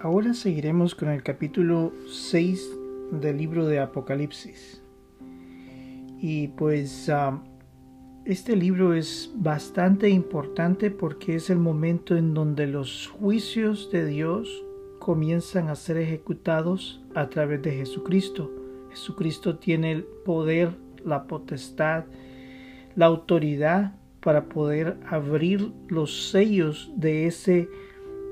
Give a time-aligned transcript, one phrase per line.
[0.00, 2.70] Ahora seguiremos con el capítulo 6
[3.10, 4.80] del libro de Apocalipsis.
[6.20, 7.42] Y pues ah,
[8.24, 14.64] este libro es bastante importante porque es el momento en donde los juicios de Dios
[15.00, 18.52] comienzan a ser ejecutados a través de Jesucristo.
[18.90, 22.04] Jesucristo tiene el poder, la potestad,
[22.94, 27.68] la autoridad para poder abrir los sellos de ese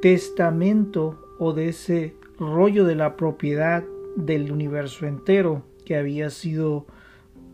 [0.00, 3.84] testamento o de ese rollo de la propiedad
[4.16, 6.86] del universo entero que había sido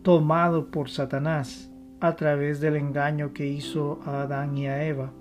[0.02, 5.12] tomado por Satanás a través del engaño que hizo a Adán y a Eva.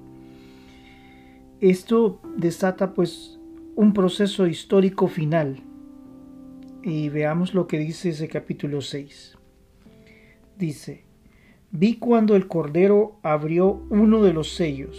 [1.59, 3.39] Esto desata pues
[3.75, 5.61] un proceso histórico final.
[6.83, 9.38] Y veamos lo que dice ese capítulo 6.
[10.57, 11.05] Dice,
[11.69, 14.97] vi cuando el Cordero abrió uno de los sellos,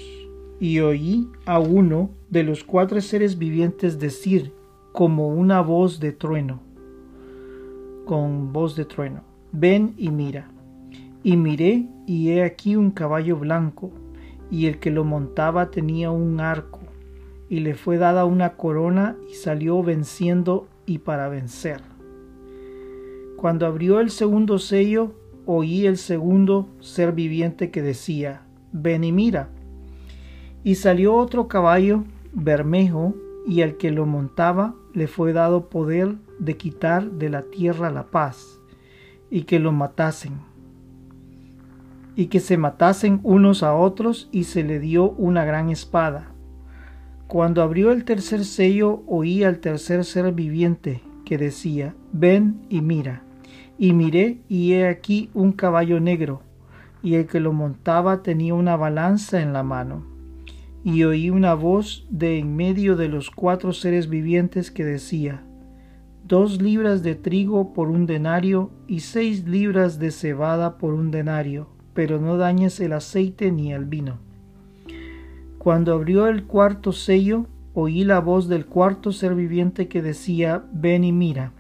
[0.62, 4.52] y oí a uno de los cuatro seres vivientes decir,
[4.92, 6.60] como una voz de trueno,
[8.04, 10.52] con voz de trueno, ven y mira.
[11.24, 13.90] Y miré, y he aquí un caballo blanco,
[14.52, 16.78] y el que lo montaba tenía un arco,
[17.48, 21.80] y le fue dada una corona, y salió venciendo y para vencer.
[23.36, 25.12] Cuando abrió el segundo sello,
[25.44, 29.48] oí el segundo ser viviente que decía, ven y mira.
[30.64, 33.14] Y salió otro caballo, bermejo,
[33.46, 38.04] y al que lo montaba le fue dado poder de quitar de la tierra la
[38.04, 38.60] paz,
[39.28, 40.34] y que lo matasen,
[42.14, 46.28] y que se matasen unos a otros, y se le dio una gran espada.
[47.26, 53.22] Cuando abrió el tercer sello, oí al tercer ser viviente que decía, ven y mira.
[53.78, 56.42] Y miré, y he aquí un caballo negro,
[57.02, 60.11] y el que lo montaba tenía una balanza en la mano
[60.84, 65.44] y oí una voz de en medio de los cuatro seres vivientes que decía,
[66.26, 71.68] dos libras de trigo por un denario y seis libras de cebada por un denario,
[71.94, 74.18] pero no dañes el aceite ni el vino.
[75.58, 81.04] Cuando abrió el cuarto sello, oí la voz del cuarto ser viviente que decía, ven
[81.04, 81.52] y mira.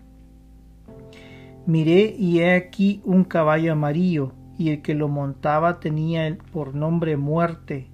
[1.64, 7.16] Miré y he aquí un caballo amarillo, y el que lo montaba tenía por nombre
[7.16, 7.91] muerte,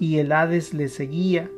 [0.00, 1.48] y el Hades le seguía,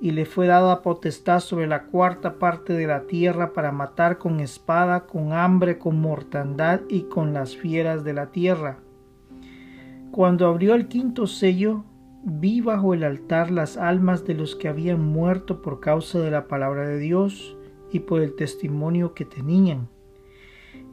[0.00, 4.40] y le fue dada potestad sobre la cuarta parte de la tierra para matar con
[4.40, 8.78] espada, con hambre, con mortandad y con las fieras de la tierra.
[10.10, 11.84] Cuando abrió el quinto sello,
[12.22, 16.48] vi bajo el altar las almas de los que habían muerto por causa de la
[16.48, 17.56] palabra de Dios
[17.92, 19.88] y por el testimonio que tenían,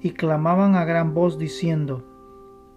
[0.01, 2.03] y clamaban a gran voz diciendo,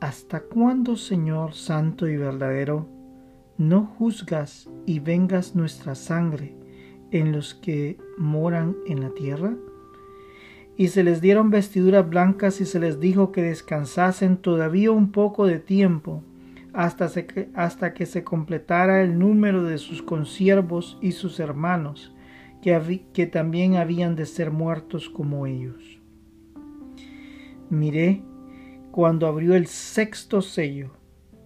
[0.01, 3.00] ¿Hasta cuándo, Señor Santo y verdadero,
[3.61, 6.57] no juzgas y vengas nuestra sangre
[7.11, 9.55] en los que moran en la tierra?
[10.79, 15.47] Y se les dieron vestiduras blancas y se les dijo que descansasen todavía un poco
[15.47, 16.25] de tiempo
[16.73, 22.15] hasta, que, hasta que se completara el número de sus consiervos y sus hermanos,
[22.63, 26.01] que, que también habían de ser muertos como ellos.
[27.69, 28.23] Miré
[28.91, 30.99] cuando abrió el sexto sello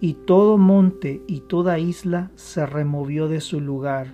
[0.00, 4.08] y todo monte y toda isla se removió de su lugar,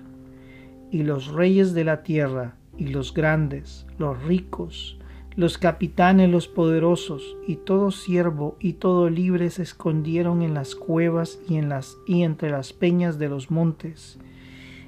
[0.90, 4.98] y los reyes de la tierra, y los grandes, los ricos,
[5.34, 11.40] los capitanes, los poderosos, y todo siervo y todo libre se escondieron en las cuevas
[11.48, 14.18] y en las y entre las peñas de los montes,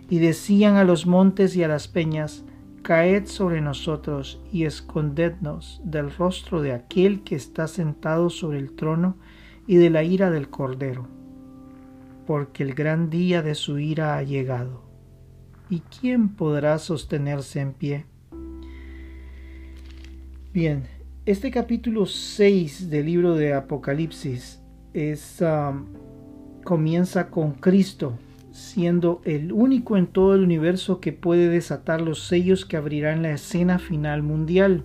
[0.09, 2.45] y decían a los montes y a las peñas,
[2.83, 9.17] Caed sobre nosotros y escondednos del rostro de aquel que está sentado sobre el trono
[9.67, 11.07] y de la ira del Cordero,
[12.27, 14.83] porque el gran día de su ira ha llegado.
[15.71, 18.07] ¿Y quién podrá sostenerse en pie?
[20.53, 20.85] Bien,
[21.27, 24.63] este capítulo 6 del libro de Apocalipsis
[24.93, 25.43] es,
[26.65, 28.19] comienza con Cristo
[28.55, 33.33] siendo el único en todo el universo que puede desatar los sellos que abrirán la
[33.33, 34.85] escena final mundial.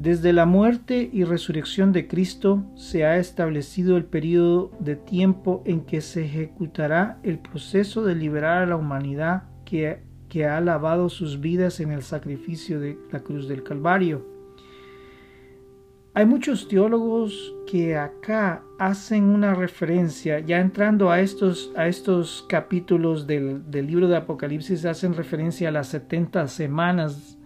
[0.00, 5.80] Desde la muerte y resurrección de Cristo se ha establecido el periodo de tiempo en
[5.80, 11.40] que se ejecutará el proceso de liberar a la humanidad que que ha lavado sus
[11.40, 14.26] vidas en el sacrificio de la cruz del Calvario.
[16.14, 23.26] Hay muchos teólogos que acá hacen una referencia, ya entrando a estos, a estos capítulos
[23.26, 27.37] del, del libro de Apocalipsis, hacen referencia a las 70 semanas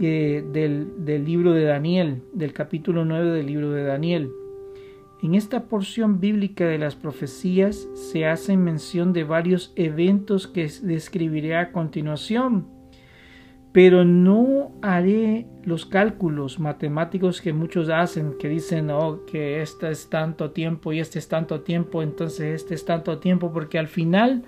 [0.00, 4.30] eh, del, del libro de Daniel, del capítulo 9 del libro de Daniel.
[5.22, 11.56] En esta porción bíblica de las profecías se hace mención de varios eventos que describiré
[11.56, 12.66] a continuación,
[13.70, 20.10] pero no haré los cálculos matemáticos que muchos hacen, que dicen oh, que este es
[20.10, 24.42] tanto tiempo y este es tanto tiempo, entonces este es tanto tiempo, porque al final,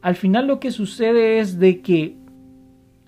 [0.00, 2.16] al final lo que sucede es de que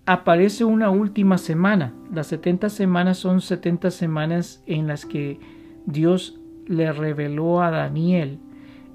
[0.07, 1.95] aparece una última semana.
[2.13, 5.41] Las 70 semanas son 70 semanas en las que
[5.87, 8.39] Dios le reveló a Daniel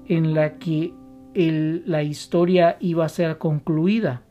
[0.06, 0.92] en la que
[1.34, 4.22] la historia iba a ser concluida.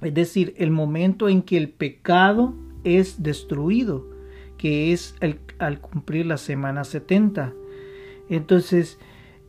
[0.00, 2.54] Es decir, el momento en que el pecado
[2.84, 4.06] es destruido,
[4.56, 5.14] que es
[5.58, 7.52] al cumplir la semana 70.
[8.28, 8.98] Entonces,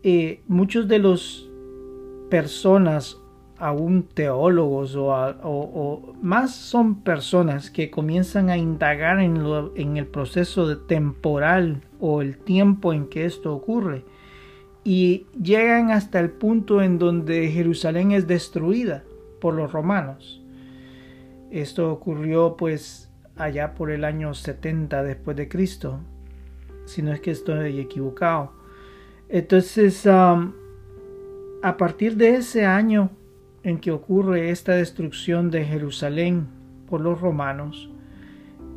[0.03, 1.49] eh, muchos de los
[2.29, 3.21] personas,
[3.59, 11.81] aún teólogos o, o, más son personas que comienzan a indagar en, el proceso temporal
[11.99, 14.03] o el tiempo en que esto ocurre.
[14.83, 19.03] Y llegan hasta el punto en donde Jerusalén es destruida
[19.41, 20.41] por los romanos.
[21.51, 25.99] Esto ocurrió pues allá por el año 70 después de Cristo,
[26.85, 28.53] si no es que estoy equivocado.
[29.29, 30.53] Entonces, a
[31.77, 33.09] partir de ese año
[33.67, 36.47] en que ocurre esta destrucción de Jerusalén
[36.87, 37.91] por los romanos,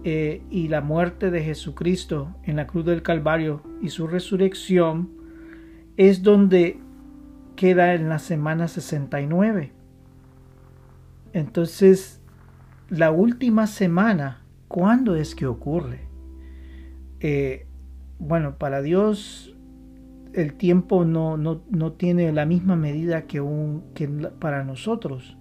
[0.02, 5.10] eh, y la muerte de Jesucristo en la cruz del Calvario y su resurrección
[5.96, 6.80] es donde
[7.54, 9.70] queda en la semana 69.
[11.34, 12.20] Entonces,
[12.88, 16.00] la última semana, ¿cuándo es que ocurre?
[17.20, 17.68] Eh,
[18.18, 19.54] bueno, para Dios
[20.34, 25.36] el tiempo no, no, no, tiene la misma medida que, un, que para nosotros.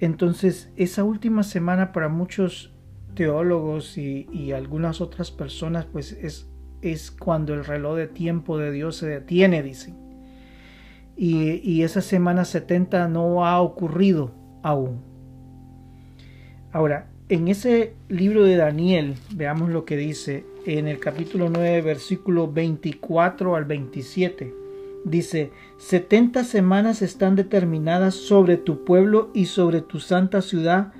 [0.00, 2.74] Entonces, esa última semana para muchos
[3.14, 6.50] teólogos y, algunas otras personas, pues es,
[6.82, 9.96] es cuando el reloj de tiempo de Dios se detiene, dicen.
[11.16, 15.02] Y, y esa semana 70 no ha ocurrido aún.
[16.70, 22.50] Ahora, en ese libro de Daniel, veamos lo que dice en el capítulo 9, versículo
[22.50, 24.54] 24 al 27.
[25.04, 30.92] Dice, 70 semanas están determinadas sobre tu pueblo y sobre tu santa ciudad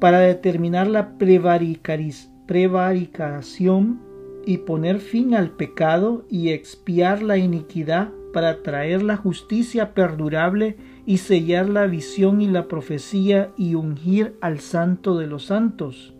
[0.00, 4.00] para determinar la prevaricación
[4.46, 10.76] y poner fin al pecado y expiar la iniquidad para traer la justicia perdurable
[11.08, 16.12] y sellar la visión y la profecía y ungir al santo de los santos.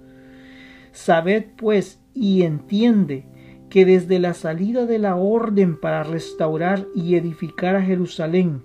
[0.92, 3.26] Sabed pues y entiende
[3.68, 8.62] que desde la salida de la orden para restaurar y edificar a Jerusalén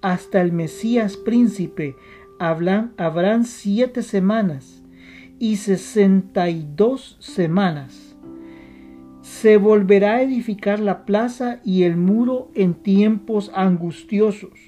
[0.00, 1.96] hasta el Mesías príncipe
[2.38, 4.82] habrán siete semanas
[5.38, 8.16] y sesenta y dos semanas.
[9.20, 14.67] Se volverá a edificar la plaza y el muro en tiempos angustiosos.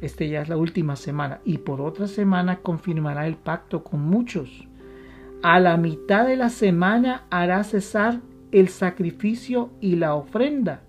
[0.00, 1.40] Este ya es la última semana.
[1.44, 4.66] Y por otra semana confirmará el pacto con muchos.
[5.42, 10.82] A la mitad de la semana hará cesar el sacrificio y la ofrenda.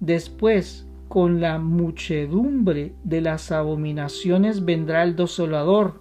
[0.00, 6.00] Después, con la muchedumbre de las abominaciones vendrá el desolador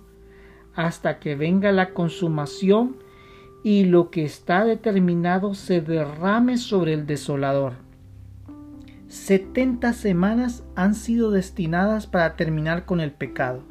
[0.76, 2.98] hasta que venga la consumación
[3.64, 7.83] y lo que está determinado se derrame sobre el desolador.
[9.14, 13.64] Setenta semanas han sido destinadas para terminar con el pecado,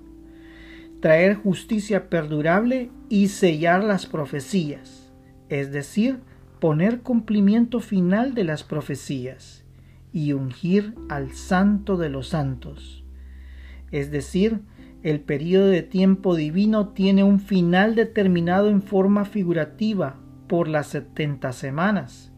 [1.01, 5.13] traer justicia perdurable y sellar las profecías,
[5.49, 6.21] es decir,
[6.61, 9.65] poner cumplimiento final de las profecías
[10.13, 13.05] y ungir al santo de los santos,
[13.91, 14.61] es decir,
[15.03, 21.53] el periodo de tiempo divino tiene un final determinado en forma figurativa por las setenta
[21.53, 22.32] semanas,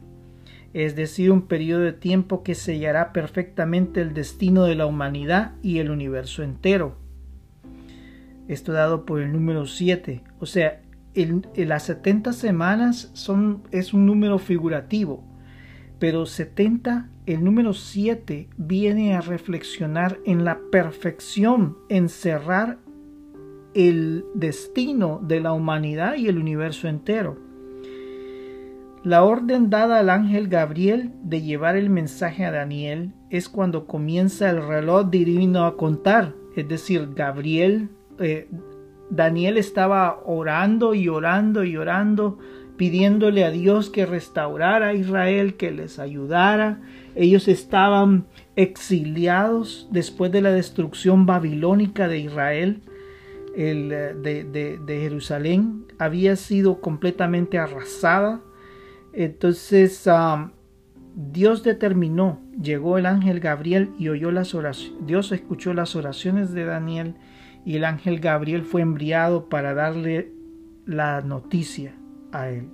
[0.75, 5.79] es decir, un periodo de tiempo que sellará perfectamente el destino de la humanidad y
[5.79, 6.97] el universo entero.
[8.49, 10.83] Esto dado por el número 7, o sea,
[11.15, 15.25] las 70 semanas son, es un número figurativo,
[16.01, 22.79] pero 70, el número 7 viene a reflexionar en la perfección, en cerrar
[23.75, 27.39] el destino de la humanidad y el universo entero.
[29.05, 34.49] La orden dada al ángel Gabriel de llevar el mensaje a Daniel es cuando comienza
[34.49, 38.49] el reloj divino a contar, es decir, Gabriel, eh,
[39.11, 42.39] Daniel estaba orando y orando y orando,
[42.79, 46.81] pidiéndole a Dios que restaurara a Israel, que les ayudara.
[47.15, 48.25] Ellos estaban
[48.57, 52.81] exiliados después de la destrucción babilónica de Israel,
[53.55, 58.41] el, eh, de, de Jerusalén, había sido completamente arrasada
[59.17, 60.09] entonces
[61.15, 65.07] Dios determinó, llegó el ángel Gabriel y oyó las oraciones.
[65.07, 67.15] Dios escuchó las oraciones de Daniel
[67.65, 70.33] y el ángel Gabriel fue enviado para darle
[70.87, 71.95] la noticia
[72.33, 72.69] a él.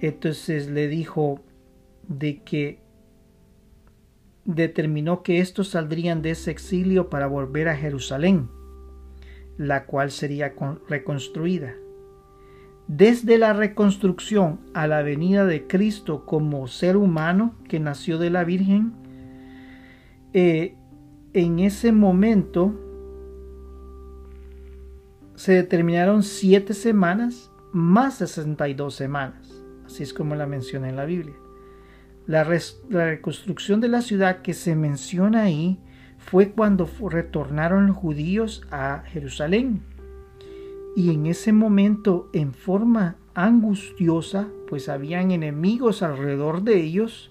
[0.00, 1.40] Entonces le dijo
[2.08, 2.80] de que
[4.44, 8.48] determinó que estos saldrían de ese exilio para volver a Jerusalén,
[9.56, 10.54] la cual sería
[10.88, 11.74] reconstruida.
[12.92, 18.42] Desde la reconstrucción a la venida de Cristo como ser humano que nació de la
[18.42, 18.94] Virgen,
[20.32, 20.74] eh,
[21.32, 22.74] en ese momento
[25.36, 31.36] se determinaron siete semanas más 62 semanas, así es como la menciona en la Biblia.
[32.26, 32.42] La,
[32.88, 35.78] la reconstrucción de la ciudad que se menciona ahí
[36.18, 39.84] fue cuando retornaron los judíos a Jerusalén
[40.96, 47.30] y en ese momento, en forma angustiosa, pues habían enemigos alrededor de ellos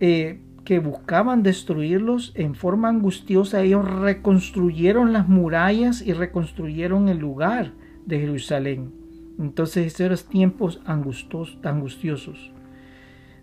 [0.00, 2.32] eh, que buscaban destruirlos.
[2.34, 7.72] En forma angustiosa ellos reconstruyeron las murallas y reconstruyeron el lugar
[8.06, 8.92] de Jerusalén.
[9.38, 12.52] Entonces esos eran tiempos angustiosos.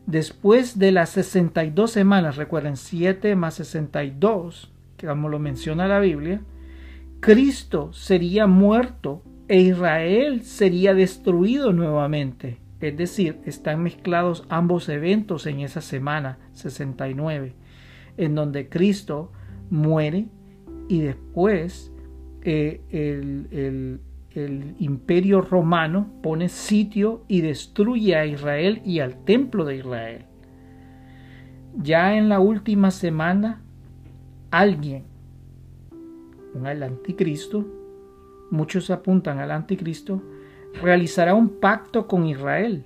[0.07, 6.41] Después de las 62 semanas, recuerden 7 más 62, que como lo menciona la Biblia,
[7.21, 12.57] Cristo sería muerto e Israel sería destruido nuevamente.
[12.79, 17.53] Es decir, están mezclados ambos eventos en esa semana 69,
[18.17, 19.31] en donde Cristo
[19.69, 20.29] muere
[20.89, 21.93] y después
[22.41, 23.99] eh, el,
[24.33, 30.25] el imperio romano pone sitio y destruye a Israel y al templo de Israel.
[31.75, 33.61] Ya en la última semana,
[34.49, 35.10] alguien
[36.63, 37.65] al anticristo,
[38.49, 40.21] muchos apuntan al anticristo,
[40.81, 42.85] realizará un pacto con Israel.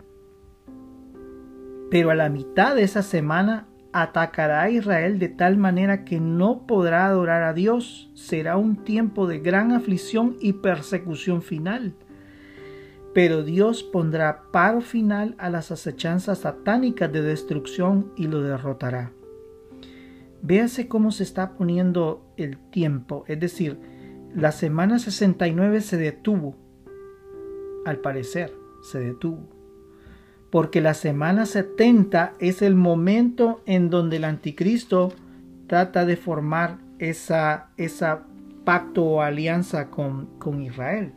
[1.90, 6.68] Pero a la mitad de esa semana atacará a Israel de tal manera que no
[6.68, 8.12] podrá adorar a Dios.
[8.14, 11.94] Será un tiempo de gran aflicción y persecución final.
[13.14, 19.14] Pero Dios pondrá paro final a las acechanzas satánicas de destrucción y lo derrotará.
[20.42, 23.80] Véase cómo se está poniendo el tiempo, es decir,
[24.36, 26.56] la semana 69 se detuvo,
[27.86, 29.50] al parecer se detuvo,
[30.52, 35.14] porque la semana 70 es el momento en donde el anticristo
[35.68, 38.26] trata de formar esa, esa
[38.66, 41.14] pacto o alianza con, con Israel.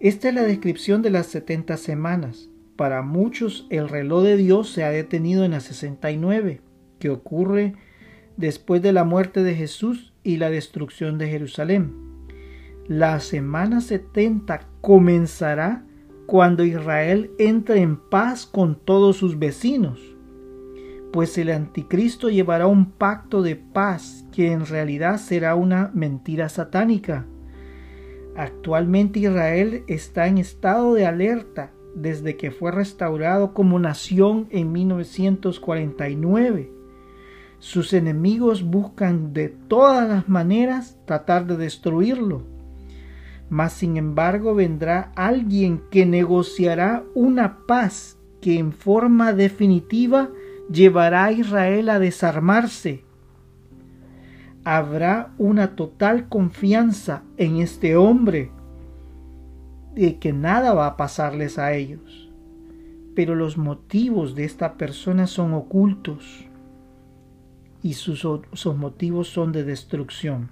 [0.00, 2.48] Esta es la descripción de las 70 semanas.
[2.76, 6.60] Para muchos el reloj de Dios se ha detenido en la 69,
[6.98, 7.74] que ocurre
[8.36, 11.94] después de la muerte de Jesús y la destrucción de Jerusalén.
[12.86, 15.84] La semana 70 comenzará
[16.26, 20.00] cuando Israel entre en paz con todos sus vecinos,
[21.12, 27.26] pues el anticristo llevará un pacto de paz que en realidad será una mentira satánica.
[28.36, 36.75] Actualmente Israel está en estado de alerta desde que fue restaurado como nación en 1949
[37.58, 42.42] sus enemigos buscan de todas las maneras tratar de destruirlo.
[43.48, 50.30] Mas sin embargo vendrá alguien que negociará una paz que en forma definitiva
[50.70, 53.04] llevará a Israel a desarmarse.
[54.64, 58.50] Habrá una total confianza en este hombre
[59.94, 62.30] de que nada va a pasarles a ellos.
[63.14, 66.45] Pero los motivos de esta persona son ocultos
[67.86, 68.26] y sus,
[68.74, 70.50] motivos son de destrucción.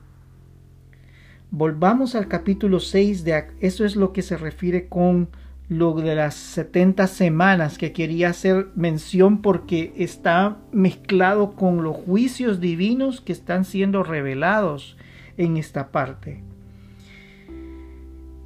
[1.51, 5.31] Volvamos al capítulo 6, de, eso es lo que se refiere con
[5.69, 12.61] lo de las 70 semanas que quería hacer mención porque está mezclado con los juicios
[12.61, 14.97] divinos que están siendo revelados
[15.37, 16.45] en esta parte.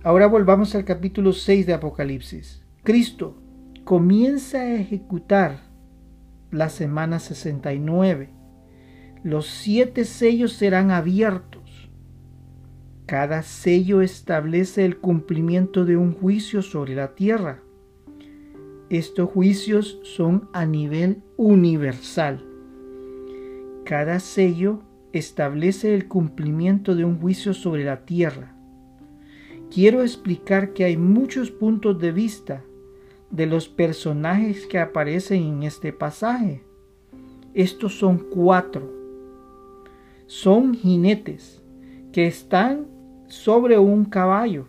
[0.02, 2.62] Ahora volvamos al capítulo 6 de Apocalipsis.
[2.84, 3.36] Cristo
[3.84, 5.58] comienza a ejecutar
[6.50, 8.37] la semana 69.
[9.24, 11.90] Los siete sellos serán abiertos.
[13.06, 17.62] Cada sello establece el cumplimiento de un juicio sobre la tierra.
[18.90, 22.44] Estos juicios son a nivel universal.
[23.84, 24.82] Cada sello
[25.12, 28.54] establece el cumplimiento de un juicio sobre la tierra.
[29.70, 32.62] Quiero explicar que hay muchos puntos de vista
[33.30, 36.62] de los personajes que aparecen en este pasaje.
[37.52, 38.97] Estos son cuatro.
[40.28, 41.64] Son jinetes
[42.12, 42.86] que están
[43.28, 44.66] sobre un caballo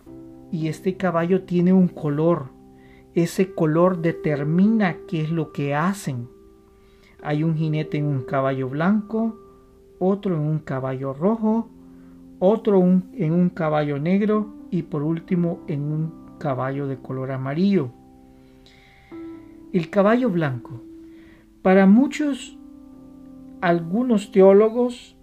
[0.50, 2.46] y este caballo tiene un color.
[3.14, 6.30] Ese color determina qué es lo que hacen.
[7.22, 9.36] Hay un jinete en un caballo blanco,
[9.98, 11.68] otro en un caballo rojo,
[12.38, 17.90] otro en un caballo negro y por último en un caballo de color amarillo.
[19.74, 20.80] El caballo blanco.
[21.60, 22.56] Para muchos,
[23.60, 25.19] algunos teólogos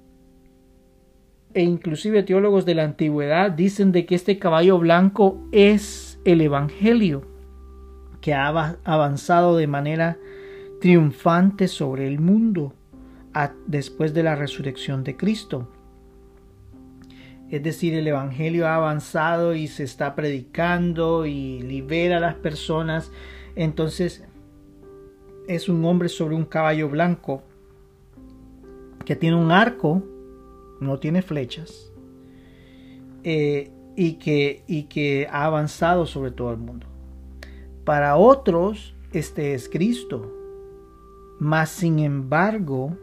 [1.58, 7.24] e inclusive teólogos de la antigüedad dicen de que este caballo blanco es el Evangelio,
[8.22, 10.20] que ha avanzado de manera
[10.80, 12.76] triunfante sobre el mundo
[13.66, 15.68] después de la resurrección de Cristo.
[17.50, 23.12] Es decir, el Evangelio ha avanzado y se está predicando y libera a las personas.
[23.56, 24.24] Entonces
[25.48, 27.42] es un hombre sobre un caballo blanco
[29.06, 30.04] que tiene un arco,
[30.80, 31.92] no tiene flechas,
[33.24, 36.88] eh, y, que, y que ha avanzado sobre todo el mundo.
[37.84, 40.34] Para otros, este es Cristo.
[41.40, 42.98] Mas, sin embargo,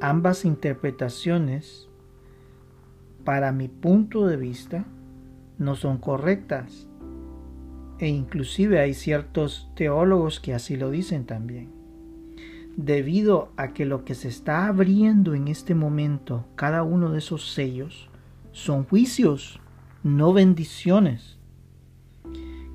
[0.00, 1.88] ambas interpretaciones,
[3.24, 4.84] para mi punto de vista,
[5.58, 6.88] no son correctas.
[7.98, 11.75] E inclusive hay ciertos teólogos que así lo dicen también.
[12.76, 17.52] Debido a que lo que se está abriendo en este momento, cada uno de esos
[17.52, 18.10] sellos,
[18.52, 19.60] son juicios,
[20.02, 21.38] no bendiciones.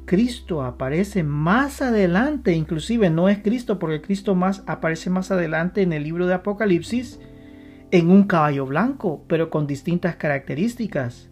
[0.06, 5.94] Cristo aparece más adelante, inclusive no es Cristo, porque Cristo más aparece más adelante en
[5.94, 7.20] el libro de Apocalipsis
[7.92, 11.30] en un caballo blanco, pero con distintas características.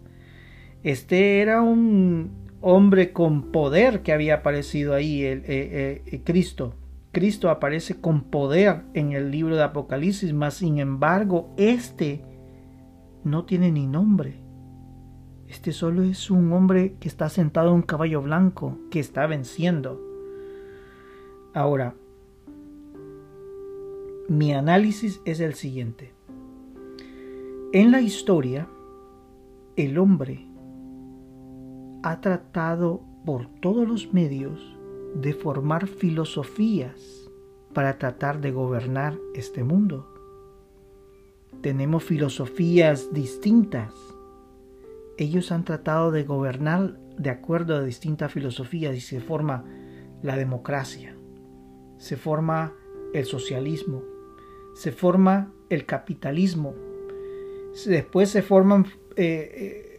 [0.82, 2.30] Este era un
[2.60, 6.74] hombre con poder que había aparecido ahí, el, eh, eh, Cristo.
[7.12, 12.22] Cristo aparece con poder en el libro de Apocalipsis, mas sin embargo, este
[13.24, 14.36] no tiene ni nombre.
[15.48, 20.00] Este solo es un hombre que está sentado en un caballo blanco, que está venciendo.
[21.52, 21.96] Ahora,
[24.28, 26.14] mi análisis es el siguiente.
[27.72, 28.68] En la historia,
[29.74, 30.46] el hombre
[32.04, 34.79] ha tratado por todos los medios
[35.14, 37.30] de formar filosofías
[37.72, 40.06] para tratar de gobernar este mundo.
[41.62, 43.92] Tenemos filosofías distintas
[45.20, 49.64] ellos han tratado de gobernar de acuerdo a distintas filosofías y se forma
[50.22, 51.14] la democracia,
[51.98, 52.72] se forma
[53.12, 54.02] el socialismo,
[54.74, 56.74] se forma el capitalismo,
[57.84, 59.89] después se forman eh, eh,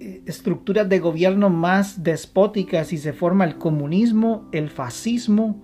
[0.00, 5.62] estructuras de gobierno más despóticas y se forma el comunismo, el fascismo,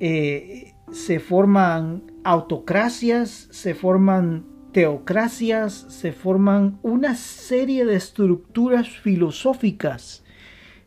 [0.00, 10.24] eh, se forman autocracias, se forman teocracias se forman una serie de estructuras filosóficas,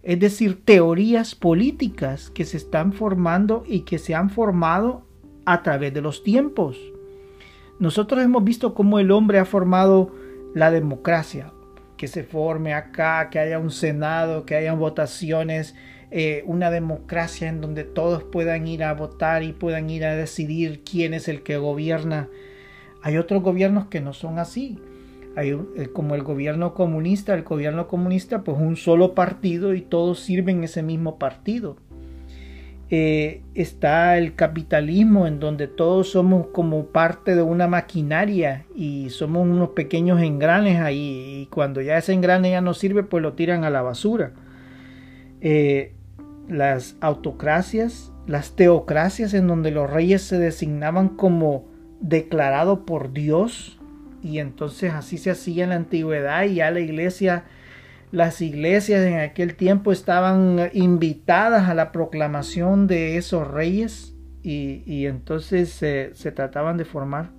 [0.03, 5.05] es decir, teorías políticas que se están formando y que se han formado
[5.45, 6.77] a través de los tiempos.
[7.79, 10.15] Nosotros hemos visto cómo el hombre ha formado
[10.53, 11.51] la democracia,
[12.01, 15.75] que se forme acá, que haya un senado, que haya votaciones,
[16.09, 20.81] eh, una democracia en donde todos puedan ir a votar y puedan ir a decidir
[20.83, 22.27] quién es el que gobierna
[23.01, 24.79] hay otros gobiernos que no son así.
[25.35, 30.19] Hay, eh, como el gobierno comunista, el gobierno comunista pues un solo partido y todos
[30.19, 31.77] sirven ese mismo partido.
[32.93, 39.47] Eh, está el capitalismo en donde todos somos como parte de una maquinaria y somos
[39.47, 43.63] unos pequeños engranes ahí y cuando ya ese engrane ya no sirve pues lo tiran
[43.63, 44.33] a la basura.
[45.39, 45.93] Eh,
[46.49, 51.69] las autocracias, las teocracias en donde los reyes se designaban como
[52.01, 53.79] declarado por Dios
[54.21, 57.45] y entonces así se hacía en la antigüedad y ya la iglesia,
[58.11, 65.69] las iglesias en aquel tiempo estaban invitadas a la proclamación de esos reyes y, entonces
[65.69, 67.31] se, trataban de formar.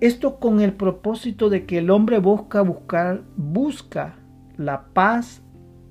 [0.00, 4.16] Esto con el propósito de que el hombre busca buscar, busca
[4.56, 5.42] la paz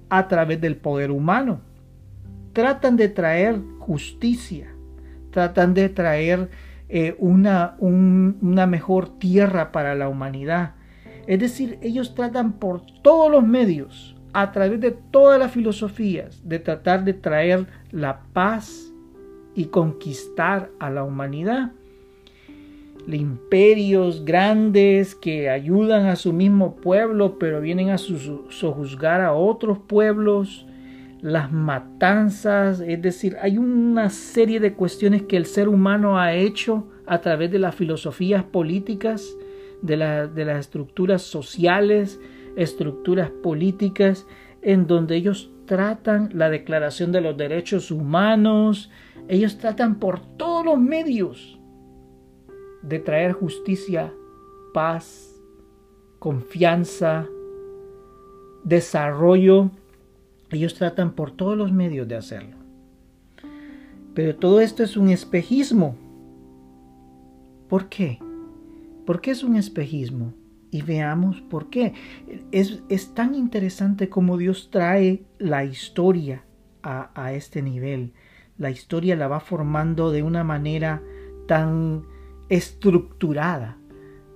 [0.09, 1.61] a través del poder humano.
[2.53, 4.73] Tratan de traer justicia,
[5.31, 6.49] tratan de traer
[6.89, 10.75] eh, una, una mejor tierra para la humanidad.
[11.27, 16.59] Es decir, ellos tratan por todos los medios, a través de todas las filosofías, de
[16.59, 18.91] tratar de traer la paz
[19.55, 21.71] y conquistar a la humanidad.
[23.07, 30.65] Imperios grandes que ayudan a su mismo pueblo, pero vienen a sojuzgar a otros pueblos,
[31.21, 36.85] las matanzas, es decir, hay una serie de cuestiones que el ser humano ha hecho
[37.05, 39.33] a través de las filosofías políticas,
[39.83, 39.97] de,
[40.33, 42.19] de las estructuras sociales,
[42.55, 44.25] estructuras políticas,
[44.63, 48.89] en donde ellos tratan la declaración de los derechos humanos,
[49.27, 51.59] ellos tratan por todos los medios
[52.81, 54.13] de traer justicia,
[54.73, 55.41] paz,
[56.19, 57.27] confianza,
[58.63, 59.71] desarrollo.
[60.49, 62.57] Ellos tratan por todos los medios de hacerlo.
[64.13, 65.95] Pero todo esto es un espejismo.
[67.67, 68.19] ¿Por qué?
[69.05, 70.33] ¿Por qué es un espejismo?
[70.71, 71.93] Y veamos por qué.
[72.51, 76.45] Es, es tan interesante como Dios trae la historia
[76.81, 78.13] a, a este nivel.
[78.57, 81.01] La historia la va formando de una manera
[81.47, 82.03] tan
[82.49, 83.77] estructurada.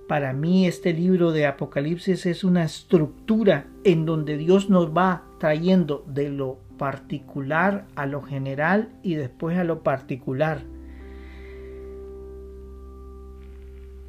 [0.08, 6.04] Para mí este libro de Apocalipsis es una estructura en donde Dios nos va trayendo
[6.08, 10.62] de lo particular a lo general y después a lo particular.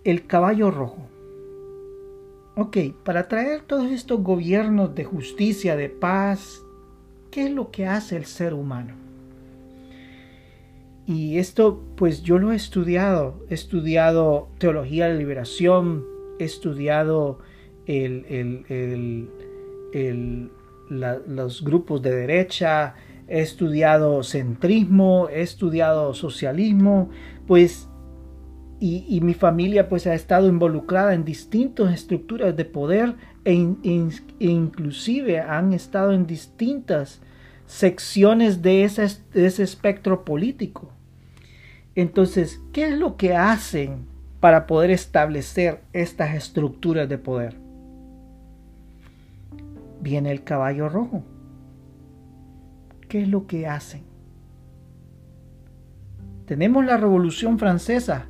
[0.06, 1.10] El caballo rojo.
[2.56, 6.64] Ok, para traer todos estos gobiernos de justicia, de paz,
[7.32, 8.96] ¿qué es lo que hace el ser humano?
[11.06, 13.46] Y esto, pues yo lo he estudiado.
[13.50, 16.06] He estudiado teología de liberación,
[16.40, 17.40] he estudiado
[21.28, 22.96] los grupos de derecha,
[23.28, 27.10] he estudiado centrismo, he estudiado socialismo,
[27.48, 27.89] pues,
[28.80, 33.52] y, mi familia pues ha estado involucrada en distintas estructuras de poder e,
[33.84, 37.22] e inclusive han estado en distintas
[37.66, 40.92] secciones de ese espectro político.
[41.96, 44.08] Entonces, ¿qué es lo que hacen
[44.40, 47.58] para poder establecer estas estructuras de poder?
[50.02, 51.24] Viene el caballo rojo.
[53.10, 54.04] ¿Qué es lo que hacen?
[56.46, 58.28] Tenemos la Revolución Francesa.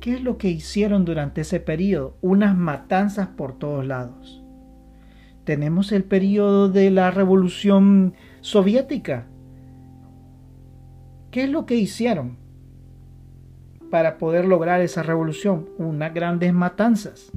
[0.00, 2.16] ¿Qué es lo que hicieron durante ese periodo?
[2.20, 4.42] Unas matanzas por todos lados.
[5.44, 9.26] Tenemos el periodo de la Revolución Soviética.
[11.30, 12.48] ¿Qué es lo que hicieron?
[13.90, 17.30] para poder lograr esa revolución, unas grandes matanzas.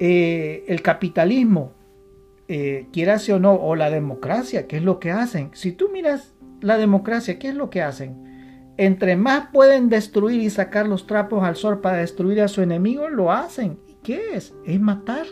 [0.00, 1.72] Eh, el capitalismo,
[2.48, 5.50] eh, quieras o no, o la democracia, ¿qué es lo que hacen?
[5.52, 8.25] Si tú miras la democracia, ¿qué es lo que hacen?
[8.78, 13.08] Entre más pueden destruir y sacar los trapos al sol para destruir a su enemigo,
[13.08, 13.78] lo hacen.
[14.02, 14.54] ¿Qué es?
[14.66, 15.26] Es matar.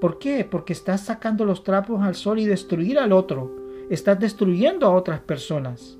[0.00, 0.44] ¿Por qué?
[0.44, 3.56] Porque estás sacando los trapos al sol y destruir al otro.
[3.88, 5.98] Estás destruyendo a otras personas.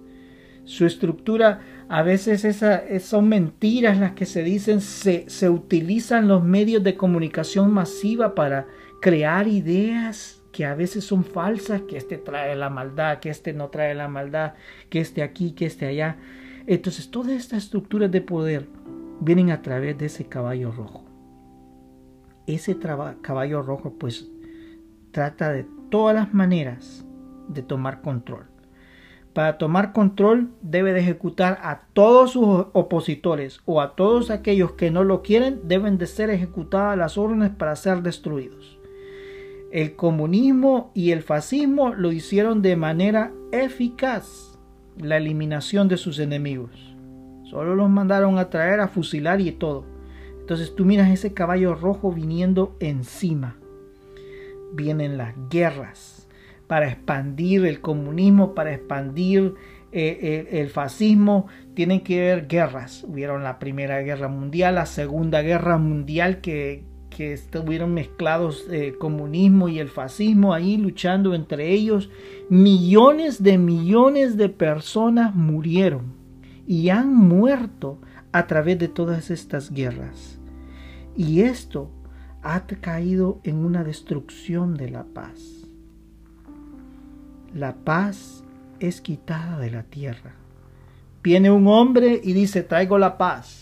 [0.64, 6.44] Su estructura a veces esa, son mentiras las que se dicen, se, se utilizan los
[6.44, 8.66] medios de comunicación masiva para
[9.00, 13.68] crear ideas que a veces son falsas, que este trae la maldad, que este no
[13.68, 14.54] trae la maldad,
[14.90, 16.16] que este aquí, que este allá.
[16.66, 18.68] Entonces todas estas estructuras de poder
[19.20, 21.04] vienen a través de ese caballo rojo.
[22.46, 22.76] Ese
[23.20, 24.28] caballo rojo pues
[25.12, 27.04] trata de todas las maneras
[27.48, 28.46] de tomar control.
[29.32, 34.90] Para tomar control debe de ejecutar a todos sus opositores o a todos aquellos que
[34.90, 38.78] no lo quieren deben de ser ejecutadas las órdenes para ser destruidos.
[39.70, 44.51] El comunismo y el fascismo lo hicieron de manera eficaz,
[44.98, 46.70] la eliminación de sus enemigos.
[47.44, 49.84] Solo los mandaron a traer a fusilar y todo.
[50.40, 53.56] Entonces tú miras ese caballo rojo viniendo encima.
[54.72, 56.26] Vienen las guerras
[56.66, 59.54] para expandir el comunismo, para expandir
[59.92, 63.04] eh, el, fascismo, tienen que haber guerras.
[63.06, 69.68] Hubieron la Primera Guerra Mundial, la Segunda Guerra Mundial, que, que estuvieron mezclados eh, comunismo
[69.68, 72.10] y el fascismo ahí luchando entre ellos.
[72.48, 76.14] Millones de millones de personas murieron
[76.66, 77.98] y han muerto
[78.32, 80.38] a través de todas estas guerras.
[81.16, 81.90] Y esto
[82.42, 85.62] ha caído en una destrucción de la paz
[87.54, 88.42] la paz
[88.80, 90.32] es quitada de la tierra.
[91.22, 93.61] Viene un hombre y dice, traigo la paz.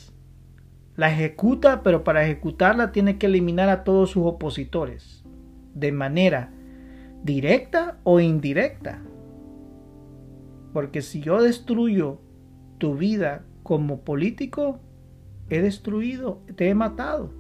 [1.01, 5.25] La ejecuta, pero para ejecutarla tiene que eliminar a todos sus opositores.
[5.75, 6.53] De manera
[7.25, 9.01] directa o indirecta.
[10.75, 12.21] Porque si yo destruyo
[12.77, 14.79] tu vida como político,
[15.49, 17.33] he destruido, te he matado.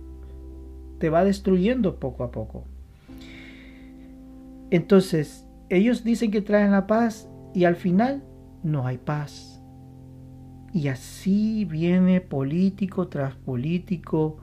[0.98, 2.64] Te va destruyendo poco a poco.
[4.70, 8.24] Entonces, ellos dicen que traen la paz y al final
[8.62, 9.49] no hay paz.
[10.72, 14.38] Y así viene político tras político,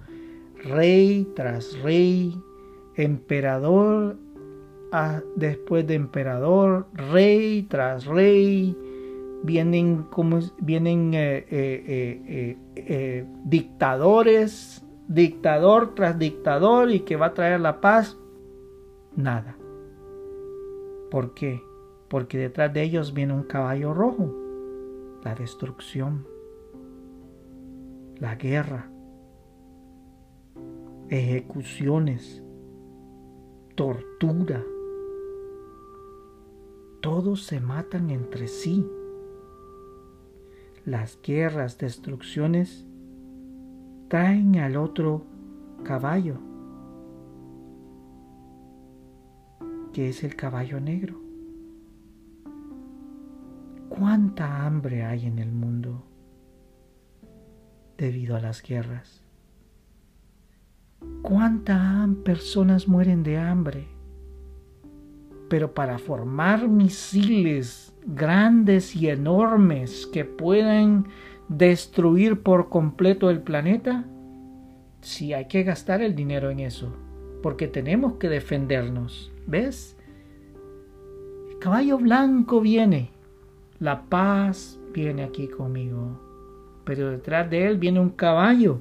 [0.64, 2.38] rey tras rey,
[2.96, 4.18] emperador
[5.36, 8.76] después de emperador, rey tras rey,
[9.44, 17.60] vienen, como, vienen eh, eh, eh, dictadores, dictador tras dictador y que va a traer
[17.60, 18.18] la paz.
[19.16, 19.56] Nada.
[21.12, 21.62] ¿Por qué?
[22.10, 24.34] Porque detrás de ellos viene un caballo rojo,
[25.28, 26.26] la destrucción,
[28.18, 28.90] la guerra,
[31.10, 32.42] ejecuciones,
[33.76, 34.64] tortura.
[37.02, 38.90] Todos se matan entre sí.
[40.86, 42.88] Las guerras, destrucciones,
[44.08, 45.26] traen al otro
[45.84, 46.38] caballo,
[49.92, 51.27] que es el caballo negro.
[53.98, 56.04] ¿Cuánta hambre hay en el mundo
[57.98, 59.24] debido a las guerras?
[61.24, 63.88] ¿Cuántas personas mueren de hambre?
[65.50, 71.08] Pero para formar misiles grandes y enormes que puedan
[71.48, 74.06] destruir por completo el planeta,
[75.02, 76.96] sí hay que gastar el dinero en eso,
[77.42, 79.32] porque tenemos que defendernos.
[79.48, 79.98] ¿Ves?
[81.50, 83.17] El caballo blanco viene,
[83.80, 86.20] la paz viene aquí conmigo,
[86.84, 88.80] pero detrás de él viene un caballo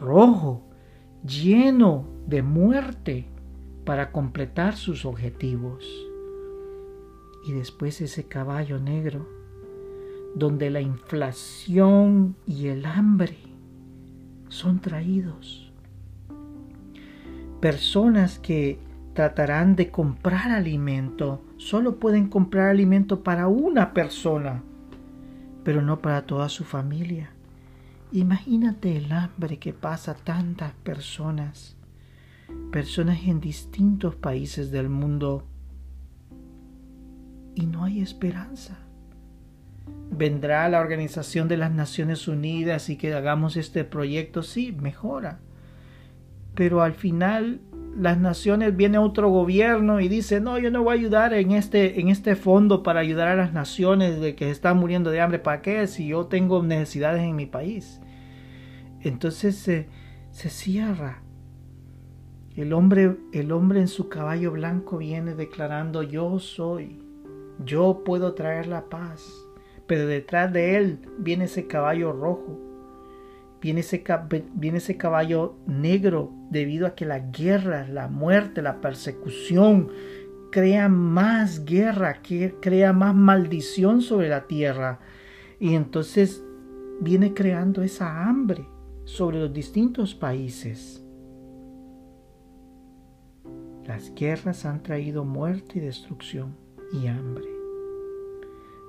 [0.00, 0.62] rojo
[1.24, 3.26] lleno de muerte
[3.84, 5.86] para completar sus objetivos.
[7.46, 9.26] Y después ese caballo negro,
[10.34, 13.38] donde la inflación y el hambre
[14.48, 15.72] son traídos.
[17.60, 18.78] Personas que
[19.14, 24.62] tratarán de comprar alimento, solo pueden comprar alimento para una persona,
[25.64, 27.30] pero no para toda su familia.
[28.12, 31.76] Imagínate el hambre que pasa tantas personas,
[32.72, 35.44] personas en distintos países del mundo,
[37.54, 38.78] y no hay esperanza.
[40.10, 45.40] Vendrá la Organización de las Naciones Unidas y que hagamos este proyecto, sí, mejora.
[46.54, 47.60] Pero al final
[47.98, 52.00] las naciones viene otro gobierno y dice, no, yo no voy a ayudar en este,
[52.00, 55.38] en este fondo para ayudar a las naciones de que están muriendo de hambre.
[55.40, 55.86] ¿Para qué?
[55.86, 58.00] Si yo tengo necesidades en mi país.
[59.00, 59.88] Entonces se,
[60.30, 61.22] cierra.
[62.54, 67.02] El hombre, el hombre en su caballo blanco viene declarando, yo soy,
[67.64, 69.24] yo puedo traer la paz.
[69.86, 72.67] Pero detrás de él viene ese caballo rojo
[73.60, 74.04] viene ese,
[74.54, 79.90] viene ese caballo negro debido a que la guerra, la muerte, la persecución
[80.50, 85.00] crea más guerra, que crea más maldición sobre la tierra.
[85.60, 86.42] Y entonces
[87.00, 88.66] viene creando esa hambre
[89.04, 91.04] sobre los distintos países.
[93.86, 96.54] Las guerras han traído muerte y destrucción
[96.92, 97.46] y hambre.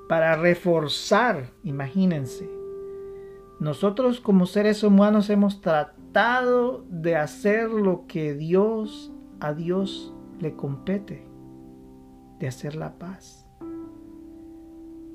[0.09, 2.58] Para reforzar, imagínense,
[3.59, 11.25] nosotros como seres humanos hemos tratado de hacer lo que Dios a Dios le compete,
[12.39, 13.47] de hacer la paz.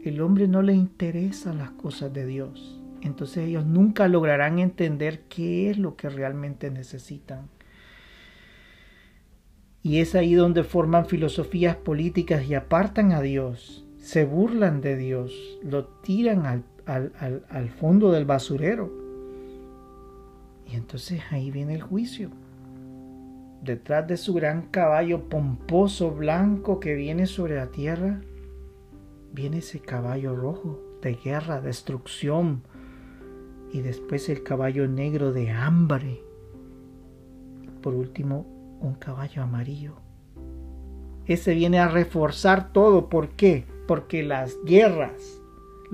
[0.03, 5.71] El hombre no le interesan las cosas de Dios, entonces ellos nunca lograrán entender qué
[5.71, 7.49] es lo que realmente necesitan.
[9.83, 15.33] Y es ahí donde forman filosofías políticas y apartan a Dios, se burlan de Dios,
[15.63, 18.91] lo tiran al al, fondo del basurero.
[20.67, 22.31] Y entonces ahí viene el juicio.
[23.63, 28.21] Detrás de su gran caballo pomposo blanco que viene sobre la tierra,
[29.33, 32.63] viene ese caballo rojo de guerra, destrucción,
[33.73, 36.23] y después el caballo negro de hambre.
[37.83, 38.47] Por último,
[38.81, 39.95] un caballo amarillo.
[41.27, 43.09] Ese viene a reforzar todo.
[43.09, 43.65] ¿Por qué?
[43.89, 45.41] Porque las guerras,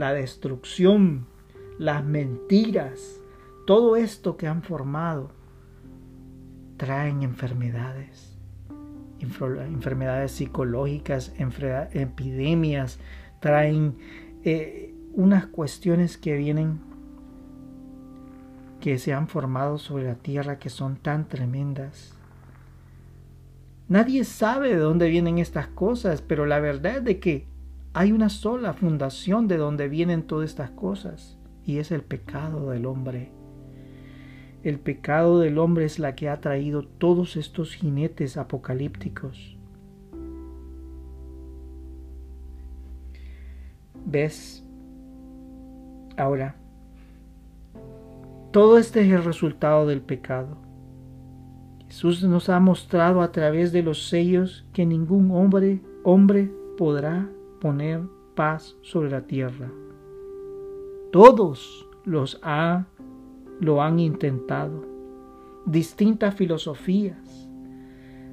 [0.00, 1.26] la destrucción,
[1.78, 3.20] las mentiras,
[3.66, 5.30] todo esto que han formado,
[6.78, 8.34] traen enfermedades,
[9.20, 12.98] enfermedades psicológicas, epidemias,
[13.40, 13.98] traen
[14.42, 16.80] eh, unas cuestiones que vienen,
[18.80, 22.14] que se han formado sobre la tierra que son tan tremendas.
[23.86, 27.49] Nadie sabe de dónde vienen estas cosas, pero la verdad es de que
[27.92, 32.86] hay una sola fundación de donde vienen todas estas cosas, y es el pecado del
[32.86, 33.32] hombre.
[34.62, 39.56] El pecado del hombre es la que ha traído todos estos jinetes apocalípticos.
[44.06, 44.64] ¿Ves?
[46.16, 46.56] Ahora,
[48.52, 50.58] todo este es el resultado del pecado.
[51.86, 57.28] Jesús nos ha mostrado a través de los sellos que ningún hombre, hombre podrá
[57.60, 58.00] poner
[58.34, 59.70] paz sobre la tierra.
[61.12, 62.86] Todos los ha,
[63.60, 64.84] lo han intentado.
[65.66, 67.48] Distintas filosofías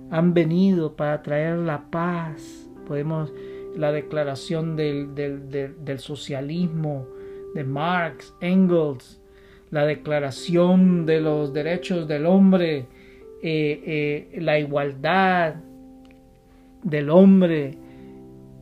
[0.09, 2.69] han venido para traer la paz.
[2.87, 3.33] Podemos
[3.75, 7.05] la declaración del, del socialismo
[7.53, 9.21] de Marx, Engels,
[9.69, 12.87] la declaración de los derechos del hombre,
[13.43, 15.55] eh, eh, la igualdad
[16.83, 17.77] del hombre,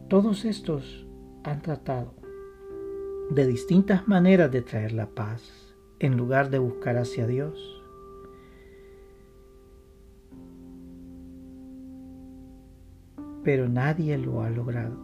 [0.08, 1.08] todos estos
[1.44, 2.14] han tratado
[3.32, 7.82] de distintas maneras de traer la paz en lugar de buscar hacia Dios.
[13.44, 14.98] Pero nadie lo ha logrado.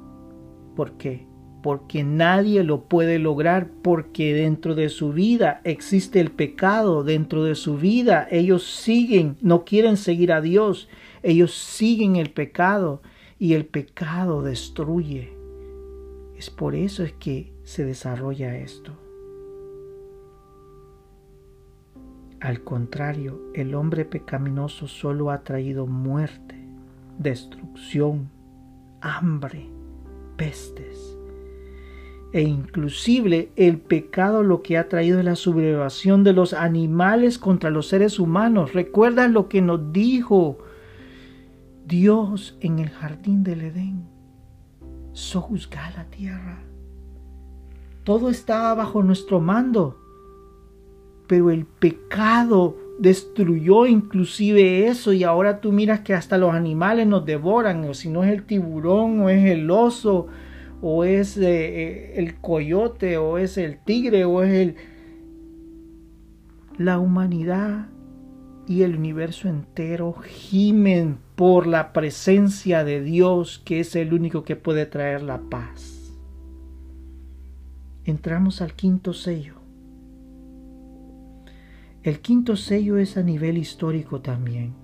[0.75, 1.27] ¿Por qué?
[1.61, 7.55] porque nadie lo puede lograr, porque dentro de su vida existe el pecado, dentro de
[7.55, 10.89] su vida ellos siguen, no quieren seguir a Dios,
[11.23, 13.01] ellos siguen el pecado
[13.41, 15.35] y el pecado destruye.
[16.37, 18.93] Es por eso es que se desarrolla esto.
[22.39, 26.55] Al contrario, el hombre pecaminoso solo ha traído muerte,
[27.17, 28.29] destrucción,
[29.01, 29.67] hambre,
[30.37, 31.17] pestes
[32.33, 37.69] e inclusive el pecado lo que ha traído es la sublevación de los animales contra
[37.71, 38.73] los seres humanos.
[38.73, 40.59] Recuerda lo que nos dijo
[41.91, 44.05] Dios en el jardín del Edén.
[45.11, 46.63] Sojuzga la tierra.
[48.05, 49.99] Todo estaba bajo nuestro mando,
[51.27, 57.25] pero el pecado destruyó inclusive eso y ahora tú miras que hasta los animales nos
[57.25, 60.27] devoran, o si no es el tiburón o es el oso
[60.81, 64.75] o es eh, eh, el coyote, o es el tigre, o es el...
[66.77, 67.89] La humanidad
[68.65, 74.55] y el universo entero gimen por la presencia de Dios, que es el único que
[74.55, 76.13] puede traer la paz.
[78.03, 79.55] Entramos al quinto sello.
[82.03, 84.75] El quinto sello es a nivel histórico también.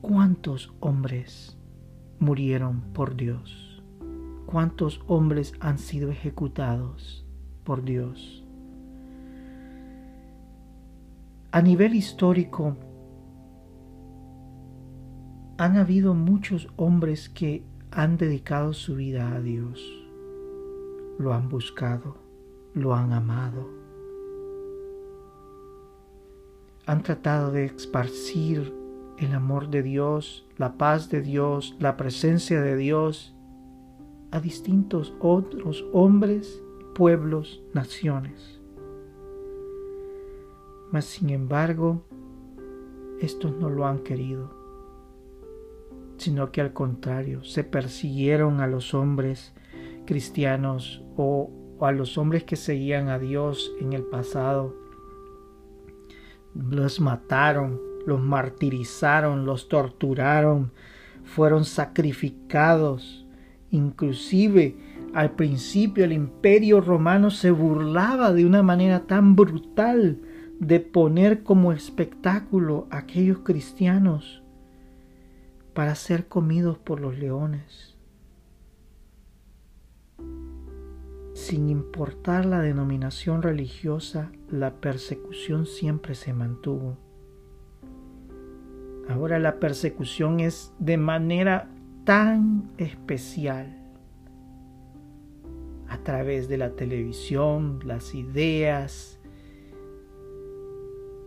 [0.00, 1.56] ¿Cuántos hombres
[2.18, 3.80] murieron por Dios?
[4.46, 7.24] cuántos hombres han sido ejecutados
[7.62, 8.44] por Dios.
[11.52, 12.76] A nivel histórico,
[15.60, 19.78] han habido muchos hombres que han dedicado su vida a Dios,
[21.18, 22.16] lo han buscado,
[22.72, 23.68] lo han amado,
[26.86, 28.72] han tratado de esparcir
[29.18, 33.34] el amor de Dios, la paz de Dios, la presencia de Dios
[34.30, 36.62] a distintos otros hombres,
[36.94, 38.62] pueblos, naciones.
[40.90, 42.02] Mas sin embargo,
[43.20, 44.59] estos no lo han querido,
[46.20, 49.52] sino que al contrario, se persiguieron a los hombres
[50.06, 54.74] cristianos o, a los hombres que seguían a Dios en el pasado.
[56.54, 60.72] Los mataron, los martirizaron, los torturaron,
[61.24, 63.26] fueron sacrificados
[63.70, 64.76] Inclusive
[65.14, 70.18] al principio el imperio romano se burlaba de una manera tan brutal
[70.58, 74.39] de poner como espectáculo a aquellos cristianos
[75.72, 77.96] para ser comidos por los leones.
[81.34, 86.96] Sin importar la denominación religiosa, la persecución siempre se mantuvo.
[89.08, 91.68] Ahora la persecución es de manera
[92.04, 93.76] tan especial
[95.88, 99.18] a través de la televisión, las ideas,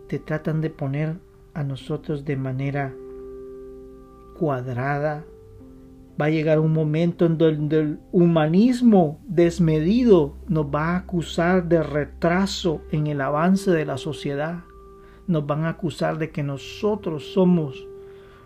[0.08, 1.18] te tratan de poner
[1.52, 2.94] a nosotros de manera
[4.34, 5.24] cuadrada.
[6.20, 11.82] Va a llegar un momento en donde el humanismo desmedido nos va a acusar de
[11.82, 14.64] retraso en el avance de la sociedad.
[15.26, 17.88] Nos van a acusar de que nosotros somos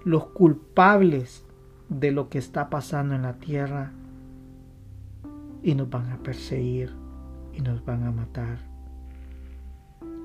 [0.05, 1.45] los culpables
[1.89, 3.93] de lo que está pasando en la tierra
[5.63, 6.93] y nos van a perseguir
[7.53, 8.59] y nos van a matar.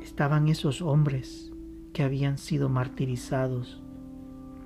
[0.02, 1.52] Estaban esos hombres
[1.94, 3.82] que habían sido martirizados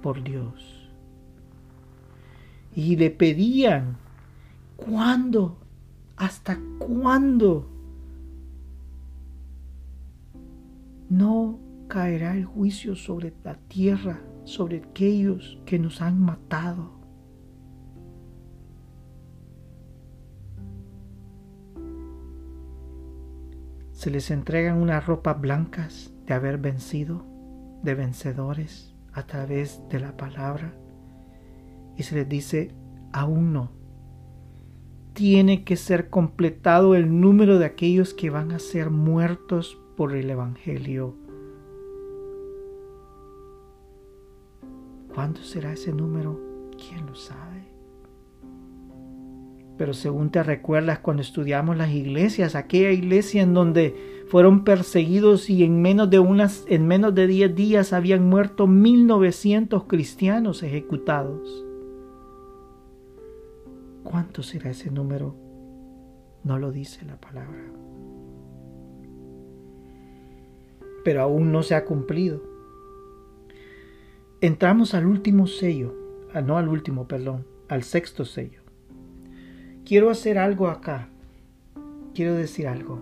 [0.02, 0.77] por Dios.
[2.78, 3.98] Y le pedían,
[4.76, 5.58] ¿cuándo?
[6.16, 7.68] ¿Hasta cuándo?
[11.10, 11.58] No
[11.88, 16.92] caerá el juicio sobre la tierra, sobre aquellos que nos han matado.
[23.92, 27.26] Se les entregan unas ropas blancas de haber vencido,
[27.82, 30.76] de vencedores a través de la palabra.
[31.98, 32.72] Y se les dice,
[33.12, 33.72] aún no.
[35.14, 40.30] Tiene que ser completado el número de aquellos que van a ser muertos por el
[40.30, 41.16] Evangelio.
[45.14, 46.40] ¿Cuándo será ese número?
[46.78, 47.66] ¿Quién lo sabe?
[49.78, 55.64] Pero según te recuerdas cuando estudiamos las iglesias, aquella iglesia en donde fueron perseguidos y
[55.64, 61.67] en menos de unas en menos de 10 días habían muerto 1900 cristianos ejecutados.
[64.10, 65.36] ¿Cuánto será ese número?
[66.46, 67.62] No lo dice la palabra.
[71.04, 72.42] Pero aún no se ha cumplido.
[74.40, 75.94] Entramos al último sello,
[76.34, 78.62] ah, no al último, perdón, al sexto sello.
[79.84, 81.10] Quiero hacer algo acá.
[82.16, 83.02] Quiero decir algo.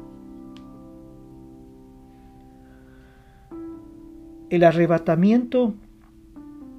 [4.49, 5.75] El arrebatamiento,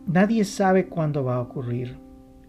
[0.09, 1.97] nadie sabe cuándo va a ocurrir,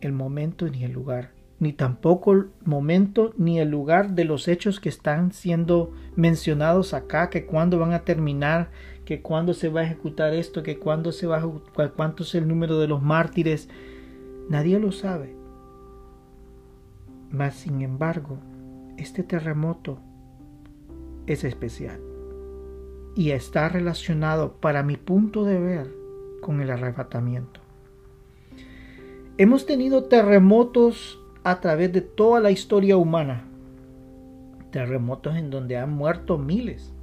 [0.01, 4.79] el momento ni el lugar, ni tampoco el momento ni el lugar de los hechos
[4.79, 8.69] que están siendo mencionados acá, que cuándo van a terminar,
[9.05, 12.47] que cuándo se va a ejecutar esto, que cuándo se va a cuánto es el
[12.47, 13.69] número de los mártires.
[14.49, 15.35] Nadie lo sabe.
[17.31, 18.37] Mas, sin embargo,
[18.97, 19.99] este terremoto
[21.25, 21.99] es especial
[23.15, 25.87] y está relacionado, para mi punto de ver,
[26.41, 27.61] con el arrebatamiento.
[29.39, 31.19] Hemos tenido terremotos
[31.49, 33.45] a través de toda la historia humana.
[34.69, 36.93] Terremotos en donde han muerto miles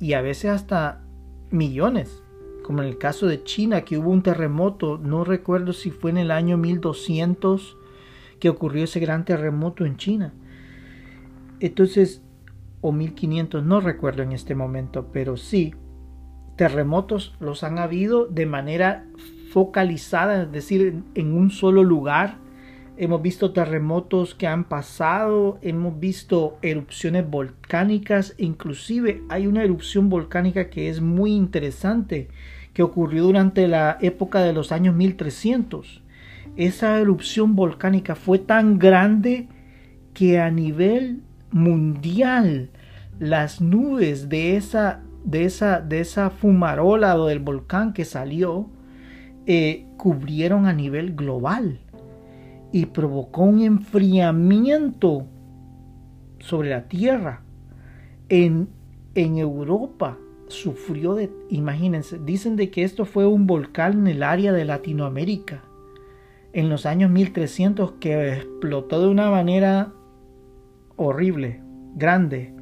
[0.00, 1.00] y a veces hasta
[1.50, 2.24] millones,
[2.64, 6.18] como en el caso de China, que hubo un terremoto, no recuerdo si fue en
[6.18, 7.76] el año 1200
[8.40, 10.34] que ocurrió ese gran terremoto en China.
[11.60, 12.20] Entonces,
[12.80, 15.72] o 1500, no recuerdo en este momento, pero sí,
[16.56, 19.06] terremotos los han habido de manera
[19.52, 22.42] focalizada, es decir, en un solo lugar.
[22.96, 30.70] Hemos visto terremotos que han pasado, hemos visto erupciones volcánicas, inclusive hay una erupción volcánica
[30.70, 32.28] que es muy interesante,
[32.72, 36.04] que ocurrió durante la época de los años 1300.
[36.54, 39.48] Esa erupción volcánica fue tan grande
[40.12, 42.70] que a nivel mundial
[43.18, 48.70] las nubes de esa, de esa, de esa fumarola o del volcán que salió
[49.46, 51.80] eh, cubrieron a nivel global
[52.74, 55.28] y provocó un enfriamiento
[56.40, 57.44] sobre la tierra.
[58.28, 58.68] En,
[59.14, 60.18] en Europa
[60.48, 65.62] sufrió de, imagínense, dicen de que esto fue un volcán en el área de Latinoamérica
[66.52, 69.92] en los años 1300 que explotó de una manera
[70.96, 71.62] horrible,
[71.94, 72.56] grande.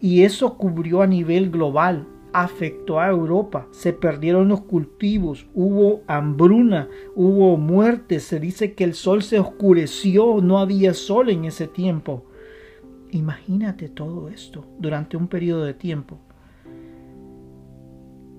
[0.00, 2.08] Y eso cubrió a nivel global,
[2.42, 8.92] afectó a Europa, se perdieron los cultivos, hubo hambruna, hubo muerte, se dice que el
[8.92, 12.26] sol se oscureció, no había sol en ese tiempo.
[13.10, 16.18] Imagínate todo esto durante un periodo de tiempo.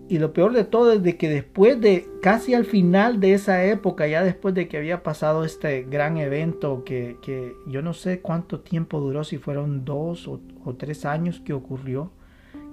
[0.10, 3.66] Y lo peor de todo es de que después de casi al final de esa
[3.66, 7.18] época, ya después de que había pasado este gran evento que,
[7.66, 12.12] yo no sé cuánto tiempo duró, si fueron dos o, o, tres años que ocurrió,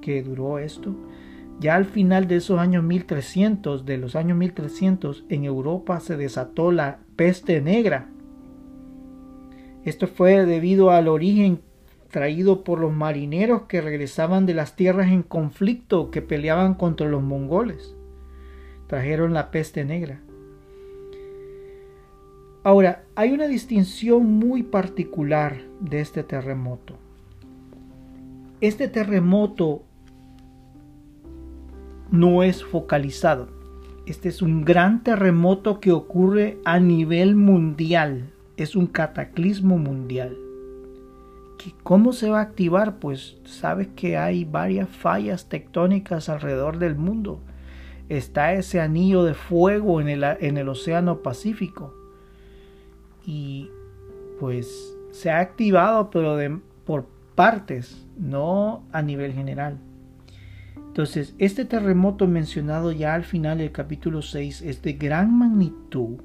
[0.05, 0.95] que duró esto,
[1.61, 6.73] ya al final de esos años 1300, de los años 1300, en Europa se desató
[6.73, 8.11] la peste negra.
[9.85, 11.61] Esto fue debido al origen
[12.11, 17.23] traído por los marineros que regresaban de las tierras en conflicto que peleaban contra los
[17.23, 17.97] mongoles.
[18.87, 20.21] Trajeron la peste negra.
[22.63, 26.95] Ahora, hay una distinción muy particular de este terremoto.
[28.61, 29.83] Este terremoto
[32.15, 33.49] no es focalizado.
[34.07, 38.31] Este es un gran terremoto que ocurre a nivel mundial.
[38.57, 40.37] Es un cataclismo mundial.
[41.83, 42.99] ¿Cómo se va a activar?
[42.99, 47.41] Pues sabes que hay varias fallas tectónicas alrededor del mundo.
[48.09, 51.95] Está ese anillo de fuego en el, en el Océano Pacífico.
[53.27, 53.71] Y
[54.39, 59.79] pues se ha activado, pero de, por partes, no a nivel general.
[60.95, 66.21] Entonces, este terremoto mencionado ya al final del capítulo 6 es de gran magnitud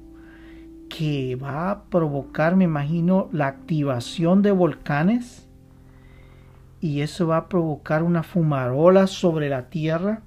[0.88, 5.48] que va a provocar, me imagino, la activación de volcanes
[6.80, 10.22] y eso va a provocar una fumarola sobre la tierra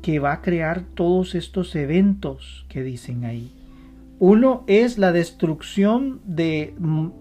[0.00, 3.54] que va a crear todos estos eventos que dicen ahí.
[4.18, 6.74] Uno es la destrucción de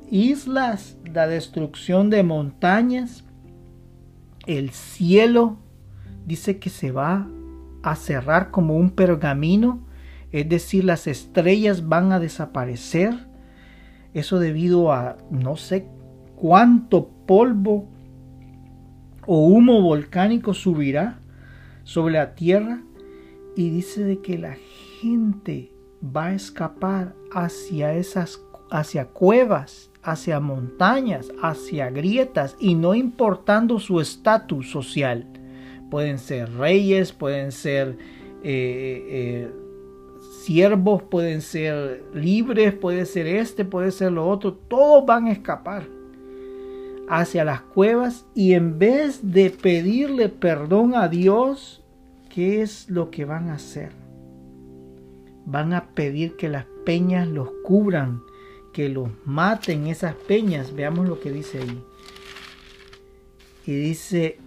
[0.10, 3.26] islas, la destrucción de montañas,
[4.48, 5.58] el cielo
[6.30, 7.28] dice que se va
[7.82, 9.80] a cerrar como un pergamino,
[10.32, 13.28] es decir, las estrellas van a desaparecer.
[14.14, 15.88] Eso debido a no sé
[16.36, 17.90] cuánto polvo
[19.26, 21.20] o humo volcánico subirá
[21.84, 22.84] sobre la tierra
[23.56, 24.56] y dice de que la
[25.02, 25.72] gente
[26.04, 28.40] va a escapar hacia esas
[28.72, 35.26] hacia cuevas, hacia montañas, hacia grietas y no importando su estatus social
[35.90, 37.98] pueden ser reyes, pueden ser
[38.44, 39.52] eh, eh,
[40.44, 45.84] siervos, pueden ser libres, puede ser este, puede ser lo otro, todos van a escapar
[47.10, 51.84] hacia las cuevas y en vez de pedirle perdón a Dios,
[52.30, 53.92] ¿qué es lo que van a hacer?
[55.46, 58.22] Van a pedir que las peñas los cubran,
[58.74, 60.74] que los maten esas peñas.
[60.76, 61.84] Veamos lo que dice ahí.
[63.66, 64.38] Y dice,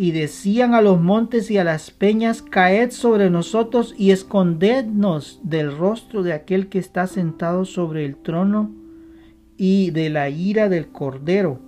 [0.00, 5.76] y decían a los montes y a las peñas, caed sobre nosotros y escondednos del
[5.76, 8.70] rostro de aquel que está sentado sobre el trono
[9.56, 11.58] y de la ira del cordero,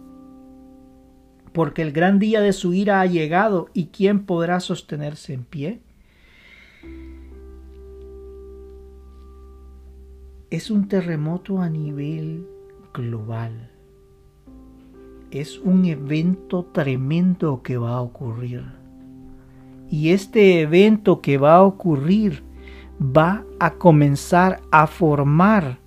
[1.52, 5.80] porque el gran día de su ira ha llegado y quién podrá sostenerse en pie.
[10.50, 12.46] Es un terremoto a nivel
[12.94, 13.69] global
[15.30, 18.64] es un evento tremendo que va a ocurrir.
[19.90, 22.42] Y este evento que va a ocurrir
[23.00, 25.78] va a comenzar a formar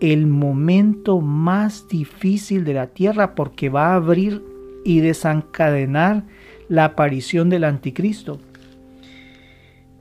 [0.00, 4.44] el momento más difícil de la tierra porque va a abrir
[4.84, 6.24] y desencadenar
[6.68, 8.38] la aparición del anticristo.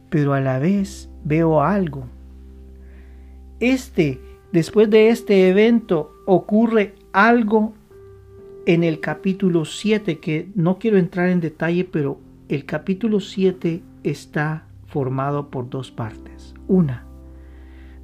[0.10, 2.06] Pero a la vez veo algo.
[3.60, 4.20] Este,
[4.52, 7.74] después de este evento, ocurre algo
[8.66, 14.66] en el capítulo 7, que no quiero entrar en detalle, pero el capítulo 7 está
[14.88, 16.54] formado por dos partes.
[16.68, 17.06] Una,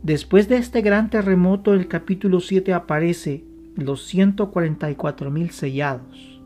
[0.04, 3.44] después de este gran terremoto, el capítulo 7 aparece
[3.76, 6.40] los 144 mil sellados.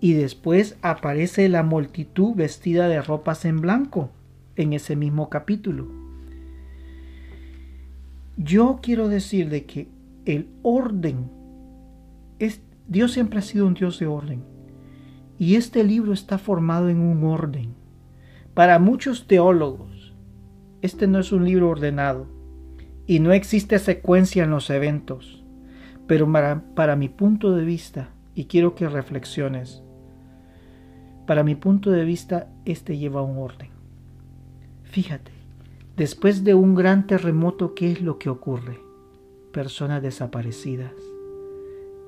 [0.00, 4.10] Y después aparece la multitud vestida de ropas en blanco
[4.56, 5.88] en ese mismo capítulo.
[8.36, 9.88] Yo quiero decir de que
[10.24, 11.39] el orden
[12.90, 14.42] Dios siempre ha sido un Dios de orden.
[15.38, 17.72] Y este libro está formado en un orden.
[18.52, 20.12] Para muchos teólogos,
[20.82, 22.26] este no es un libro ordenado
[23.06, 25.44] y no existe secuencia en los eventos.
[26.08, 29.84] Pero para, para mi punto de vista, y quiero que reflexiones,
[31.28, 33.70] para mi punto de vista, este lleva un orden.
[34.82, 35.30] Fíjate,
[35.96, 38.80] después de un gran terremoto, ¿qué es lo que ocurre?
[39.52, 41.09] Personas desaparecidas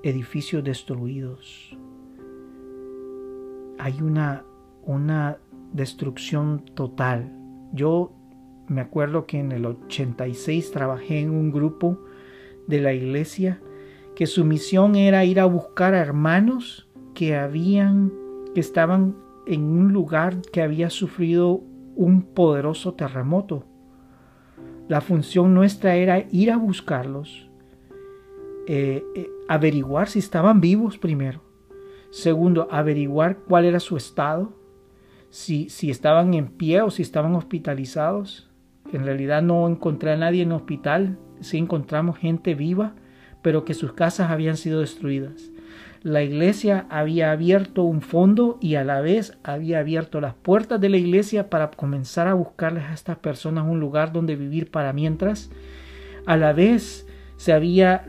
[0.02, 1.76] edificios destruidos.
[3.78, 4.44] Hay una,
[4.82, 5.38] una
[5.72, 7.32] destrucción total.
[7.72, 8.12] Yo
[8.68, 11.98] me acuerdo que en el 86 trabajé en un grupo
[12.66, 13.60] de la iglesia
[14.14, 18.12] que su misión era ir a buscar a hermanos que habían
[18.54, 21.62] que estaban en un lugar que había sufrido
[21.96, 23.64] un poderoso terremoto.
[24.88, 27.50] La función nuestra era ir a buscarlos
[28.66, 31.42] eh, eh, averiguar si estaban vivos primero.
[32.10, 34.54] Segundo, averiguar cuál era su estado,
[35.28, 38.50] si, si estaban en pie o si estaban hospitalizados.
[38.94, 42.94] En realidad no encontré a nadie en hospital, sí encontramos gente viva,
[43.42, 45.50] pero que sus casas habían sido destruidas.
[46.02, 50.88] La iglesia había abierto un fondo y a la vez había abierto las puertas de
[50.88, 55.50] la iglesia para comenzar a buscarles a estas personas un lugar donde vivir para mientras.
[56.24, 57.06] A la vez
[57.42, 58.04] se había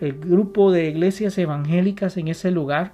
[0.00, 2.92] el grupo de iglesias evangélicas en ese lugar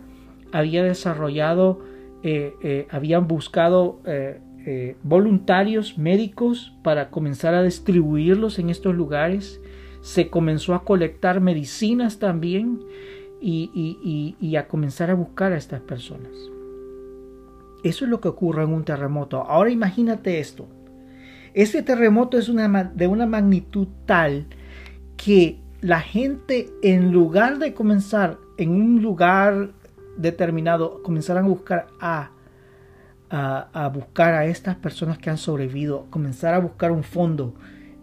[0.51, 1.85] había desarrollado,
[2.25, 9.61] eh, eh, habían buscado eh, voluntarios médicos para comenzar a distribuirlos en estos lugares.
[10.01, 12.81] Se comenzó a colectar medicinas también
[13.41, 16.33] y, y a comenzar a buscar a estas personas.
[17.85, 19.41] Eso es lo que ocurre en un terremoto.
[19.43, 20.67] Ahora imagínate esto.
[21.55, 24.49] Este terremoto es una, de una magnitud tal
[25.25, 29.71] que la gente en lugar de comenzar en un lugar
[30.17, 32.31] determinado, comenzaran a buscar a
[33.31, 37.55] a, buscar a estas personas que han sobrevivido, comenzar a buscar un fondo,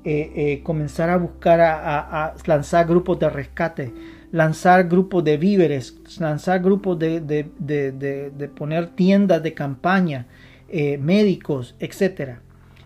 [0.03, 3.93] eh, eh, comenzar a buscar a, lanzar grupos de rescate,
[4.31, 10.27] lanzar grupos de víveres, lanzar grupos de, de, poner tiendas de campaña,
[10.67, 12.41] eh, médicos, etcétera,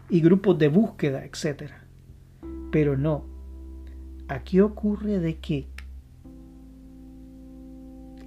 [0.09, 1.83] y grupos de búsqueda, etcétera.
[2.71, 3.34] Pero no,
[4.27, 5.67] aquí ocurre de que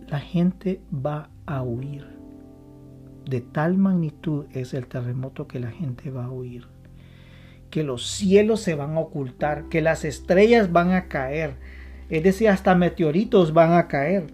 [0.08, 2.06] la gente va a huir.
[3.24, 6.66] De tal magnitud es el terremoto que la gente va a huir.
[7.70, 11.56] Que los cielos se van a ocultar, que las estrellas van a caer.
[12.08, 14.32] Es decir, hasta meteoritos van a caer.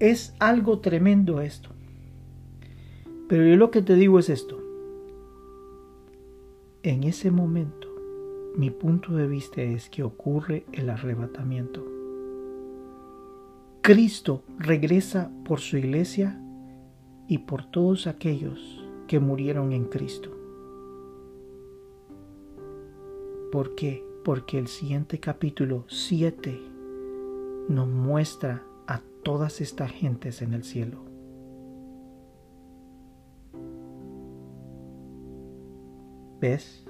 [0.00, 1.70] Es algo tremendo esto.
[3.30, 4.58] Pero yo lo que te digo es esto.
[6.82, 7.86] En ese momento
[8.56, 11.86] mi punto de vista es que ocurre el arrebatamiento.
[13.82, 16.42] Cristo regresa por su iglesia
[17.28, 20.36] y por todos aquellos que murieron en Cristo.
[23.52, 24.04] ¿Por qué?
[24.24, 26.60] Porque el siguiente capítulo 7
[27.68, 31.09] nos muestra a todas estas gentes en el cielo.
[36.40, 36.82] ¿Ves?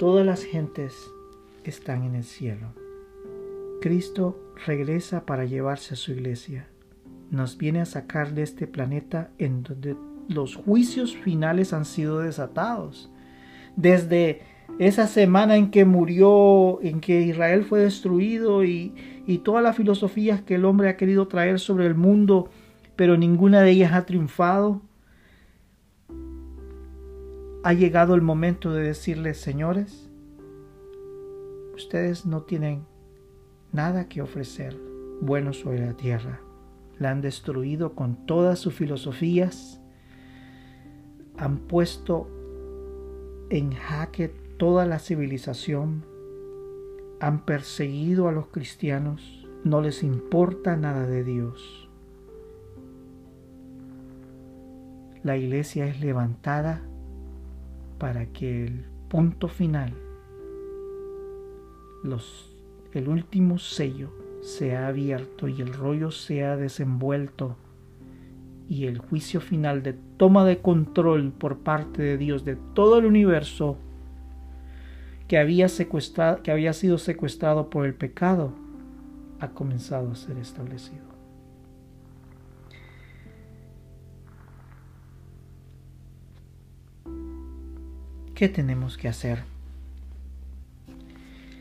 [0.00, 1.12] Todas las gentes
[1.62, 2.74] están en el cielo.
[3.80, 6.66] Cristo regresa para llevarse a su iglesia.
[7.30, 9.94] Nos viene a sacar de este planeta en donde
[10.26, 13.08] los juicios finales han sido desatados.
[13.76, 14.42] Desde
[14.80, 18.92] esa semana en que murió, en que Israel fue destruido y,
[19.28, 22.50] y todas las filosofías que el hombre ha querido traer sobre el mundo,
[22.96, 24.82] pero ninguna de ellas ha triunfado,
[27.62, 30.08] ha llegado el momento de decirles, señores,
[31.74, 32.86] ustedes no tienen
[33.72, 34.76] nada que ofrecer
[35.20, 36.40] bueno sobre la tierra.
[36.98, 39.80] La han destruido con todas sus filosofías,
[41.36, 42.28] han puesto
[43.50, 46.04] en jaque toda la civilización,
[47.20, 51.88] han perseguido a los cristianos, no les importa nada de Dios.
[55.22, 56.89] La iglesia es levantada
[58.00, 59.92] para que el punto final,
[62.02, 62.50] los,
[62.92, 67.56] el último sello, sea abierto y el rollo sea desenvuelto
[68.70, 73.04] y el juicio final de toma de control por parte de Dios de todo el
[73.04, 73.76] universo
[75.28, 78.52] que había, secuestrado, que había sido secuestrado por el pecado
[79.40, 81.09] ha comenzado a ser establecido.
[88.40, 89.40] ¿Qué tenemos que hacer?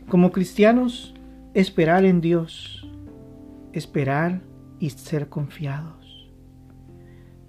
[0.07, 1.13] Como cristianos,
[1.53, 2.89] esperar en Dios,
[3.73, 4.39] esperar
[4.80, 6.32] y ser confiados.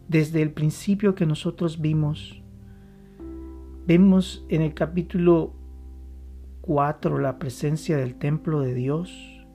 [0.08, 2.42] Desde el principio que nosotros vimos,
[3.86, 5.54] vemos en el capítulo
[6.62, 9.46] 4 la presencia del templo de Dios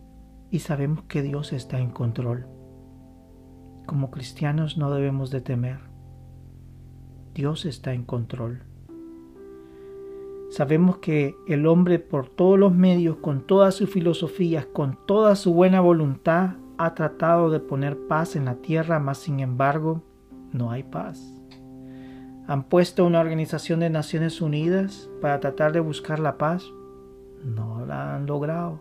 [0.52, 2.48] y sabemos que Dios está en control.
[3.86, 5.80] Como cristianos no debemos de temer.
[7.34, 8.64] Dios está en control.
[10.56, 15.54] Sabemos que el hombre por todos los medios, con todas sus filosofías, con toda su
[15.54, 20.02] buena voluntad, ha tratado de poner paz en la tierra, mas sin embargo
[20.54, 21.20] no hay paz.
[22.48, 26.64] Han puesto una organización de Naciones Unidas para tratar de buscar la paz.
[27.44, 28.80] No la han logrado.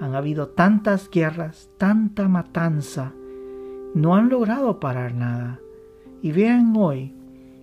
[0.00, 3.12] Han habido tantas guerras, tanta matanza.
[3.94, 5.60] No han logrado parar nada.
[6.20, 7.14] Y vean hoy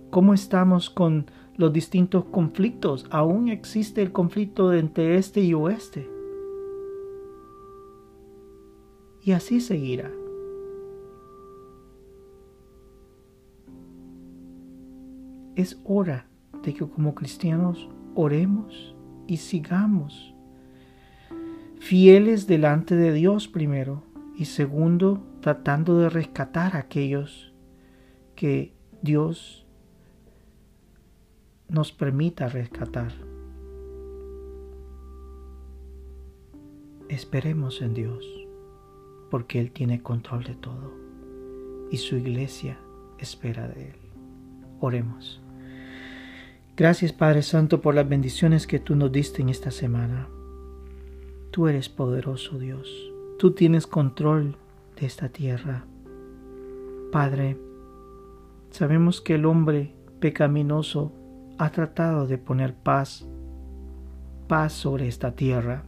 [0.08, 1.26] cómo estamos con
[1.56, 3.06] los distintos conflictos.
[3.10, 6.08] Aún existe el conflicto entre este y oeste.
[9.22, 10.10] Y así seguirá.
[15.56, 16.26] Es hora
[16.62, 18.94] de que como cristianos oremos
[19.26, 20.34] y sigamos
[21.78, 24.02] fieles delante de Dios primero
[24.36, 27.52] y segundo tratando de rescatar a aquellos
[28.34, 29.63] que Dios
[31.68, 33.12] nos permita rescatar.
[37.08, 38.26] Esperemos en Dios,
[39.30, 40.92] porque Él tiene control de todo
[41.90, 42.78] y su iglesia
[43.18, 43.96] espera de Él.
[44.80, 45.40] Oremos.
[46.76, 50.28] Gracias Padre Santo por las bendiciones que tú nos diste en esta semana.
[51.50, 52.90] Tú eres poderoso Dios.
[53.38, 54.56] Tú tienes control
[54.98, 55.84] de esta tierra.
[57.12, 57.56] Padre,
[58.70, 61.12] sabemos que el hombre pecaminoso
[61.58, 63.26] ha tratado de poner paz,
[64.48, 65.84] paz sobre esta tierra.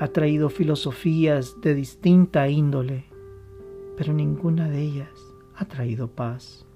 [0.00, 3.04] ha traído filosofías de distinta índole,
[3.96, 5.10] pero ninguna de ellas
[5.54, 6.66] ha traído paz,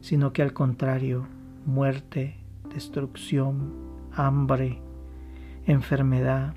[0.00, 1.26] sino que al contrario,
[1.66, 2.36] muerte,
[2.72, 3.74] destrucción,
[4.12, 4.80] hambre,
[5.66, 6.54] enfermedad,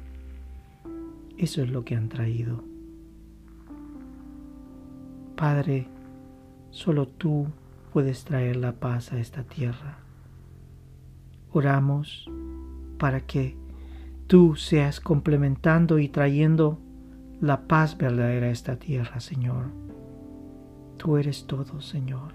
[1.37, 2.63] eso es lo que han traído.
[5.35, 5.87] Padre,
[6.69, 7.47] solo tú
[7.91, 10.02] puedes traer la paz a esta tierra.
[11.53, 12.27] Oramos
[12.97, 13.55] para que
[14.25, 16.79] tú seas complementando y trayendo
[17.41, 19.65] la paz verdadera a esta tierra, Señor.
[20.97, 22.33] Tú eres todo, Señor.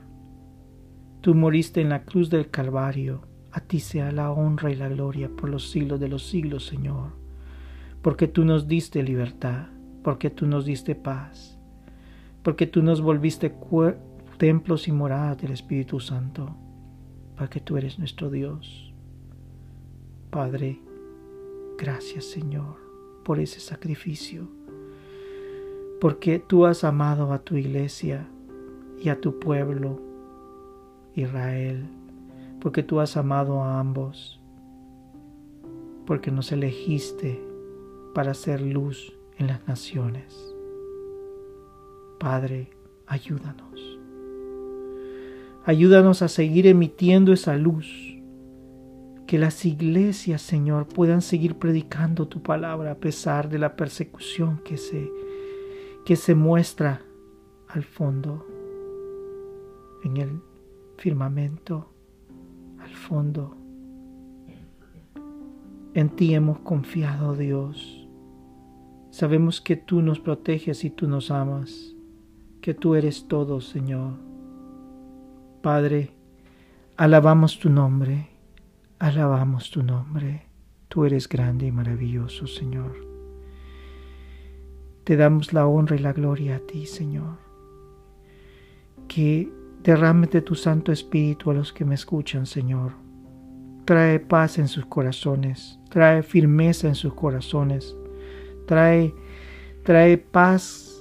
[1.20, 3.22] Tú moriste en la cruz del Calvario.
[3.50, 7.10] A ti sea la honra y la gloria por los siglos de los siglos, Señor.
[8.02, 9.66] Porque tú nos diste libertad,
[10.04, 11.58] porque tú nos diste paz,
[12.44, 13.52] porque tú nos volviste
[14.36, 16.54] templos y moradas del Espíritu Santo,
[17.36, 18.87] porque tú eres nuestro Dios.
[20.30, 20.78] Padre,
[21.78, 22.76] gracias Señor
[23.24, 24.46] por ese sacrificio,
[26.00, 28.28] porque tú has amado a tu iglesia
[29.02, 30.02] y a tu pueblo,
[31.14, 31.86] Israel,
[32.60, 34.38] porque tú has amado a ambos,
[36.06, 37.42] porque nos elegiste
[38.14, 40.54] para hacer luz en las naciones.
[42.18, 42.68] Padre,
[43.06, 43.98] ayúdanos.
[45.64, 48.17] Ayúdanos a seguir emitiendo esa luz.
[49.28, 54.78] Que las iglesias, Señor, puedan seguir predicando tu palabra a pesar de la persecución que
[54.78, 55.12] se,
[56.06, 57.02] que se muestra
[57.68, 58.46] al fondo,
[60.02, 60.40] en el
[60.96, 61.92] firmamento,
[62.80, 63.54] al fondo.
[65.92, 68.08] En ti hemos confiado, Dios.
[69.10, 71.94] Sabemos que tú nos proteges y tú nos amas,
[72.62, 74.14] que tú eres todo, Señor.
[75.60, 76.14] Padre,
[76.96, 78.37] alabamos tu nombre,
[78.98, 80.46] alabamos tu nombre.
[80.88, 82.96] Tú eres grande y maravilloso, Señor.
[85.04, 87.36] Te damos la honra y la gloria a ti, Señor.
[89.06, 89.50] Que
[89.82, 92.92] derrámete tu Santo Espíritu a los que me escuchan, Señor.
[93.84, 97.96] Trae paz en sus corazones, trae firmeza en sus corazones,
[98.66, 99.14] trae,
[99.82, 101.00] trae paz,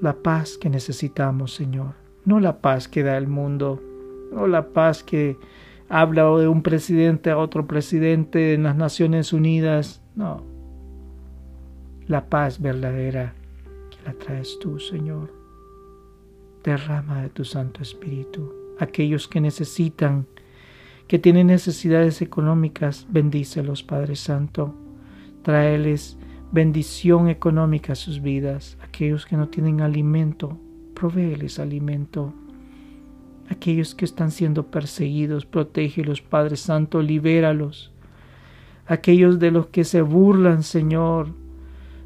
[0.00, 1.94] la paz que necesitamos, Señor.
[2.24, 3.82] No la paz que da el mundo,
[4.36, 5.36] o la paz que
[5.88, 10.02] habla de un presidente a otro presidente en las Naciones Unidas.
[10.14, 10.44] No.
[12.06, 13.34] La paz verdadera
[13.90, 15.32] que la traes tú, Señor.
[16.62, 18.52] Derrama de tu Santo Espíritu.
[18.78, 20.26] Aquellos que necesitan,
[21.06, 24.74] que tienen necesidades económicas, bendícelos, Padre Santo.
[25.42, 26.18] Tráeles
[26.52, 28.76] bendición económica a sus vidas.
[28.82, 30.58] Aquellos que no tienen alimento,
[30.94, 32.34] provéeles alimento
[33.50, 37.92] aquellos que están siendo perseguidos, protégelos, Padre Santo, libéralos.
[38.86, 41.34] Aquellos de los que se burlan, Señor,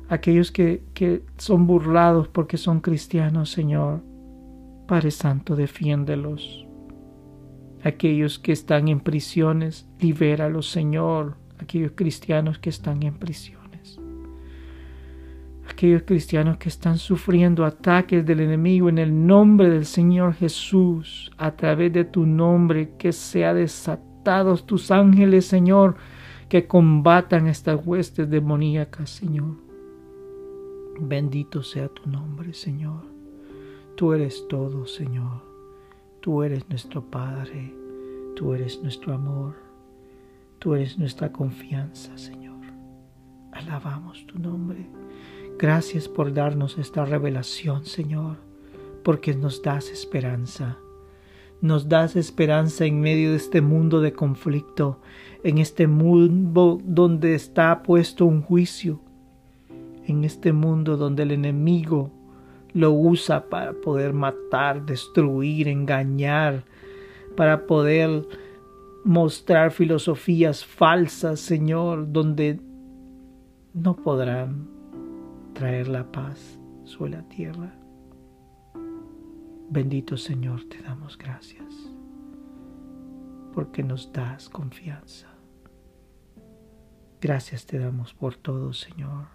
[0.09, 4.03] aquellos que, que son burlados porque son cristianos, Señor,
[4.87, 6.67] Padre Santo, defiéndelos.
[7.85, 11.37] Aquellos que están en prisiones, libéralos, Señor.
[11.59, 13.62] Aquellos cristianos que están en prisión
[15.83, 21.57] aquellos cristianos que están sufriendo ataques del enemigo en el nombre del Señor Jesús, a
[21.57, 25.97] través de tu nombre, que sea desatados tus ángeles, Señor,
[26.49, 29.57] que combatan estas huestes demoníacas, Señor.
[31.01, 33.03] Bendito sea tu nombre, Señor.
[33.97, 35.43] Tú eres todo, Señor.
[36.21, 37.75] Tú eres nuestro Padre.
[38.37, 39.57] Tú eres nuestro amor.
[40.61, 42.61] Tú eres nuestra confianza, Señor.
[43.51, 44.87] Alabamos tu nombre.
[45.63, 48.39] Gracias por darnos esta revelación, Señor,
[49.05, 50.77] porque nos das esperanza.
[51.61, 54.99] Nos das esperanza en medio de este mundo de conflicto,
[55.45, 58.99] en este mundo donde está puesto un juicio,
[60.05, 62.11] en este mundo donde el enemigo
[62.73, 66.65] lo usa para poder matar, destruir, engañar,
[67.37, 68.27] para poder
[69.05, 72.59] mostrar filosofías falsas, Señor, donde
[73.75, 74.82] no podrán
[75.53, 77.75] traer la paz sobre la tierra.
[79.71, 81.93] Bendito Señor, te damos gracias
[83.53, 85.29] porque nos das confianza.
[87.21, 89.27] Gracias te damos por todo, Señor.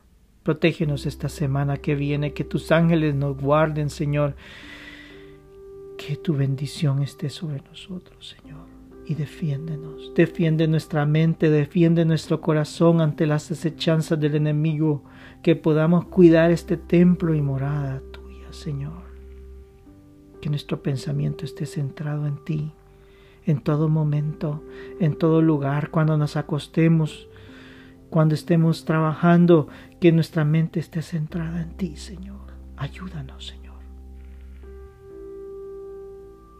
[0.43, 4.35] Protégenos esta semana que viene, que tus ángeles nos guarden, Señor.
[5.97, 8.65] Que tu bendición esté sobre nosotros, Señor.
[9.05, 10.13] Y defiéndenos.
[10.15, 15.03] Defiende nuestra mente, defiende nuestro corazón ante las desechanzas del enemigo
[15.47, 19.03] que podamos cuidar este templo y morada tuya, Señor.
[20.41, 22.73] Que nuestro pensamiento esté centrado en ti,
[23.45, 24.61] en todo momento,
[24.99, 27.29] en todo lugar, cuando nos acostemos,
[28.09, 29.69] cuando estemos trabajando,
[30.01, 32.51] que nuestra mente esté centrada en ti, Señor.
[32.75, 33.79] Ayúdanos, Señor.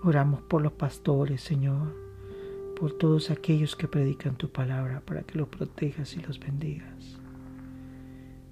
[0.01, 1.93] Oramos por los pastores, Señor,
[2.79, 7.16] por todos aquellos que predican tu palabra, para que los protejas y los bendigas.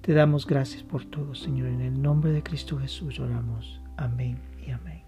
[0.06, 1.68] Te damos gracias por todo, Señor.
[1.70, 3.82] En el nombre de Cristo Jesús oramos.
[3.97, 5.05] Amén y amén.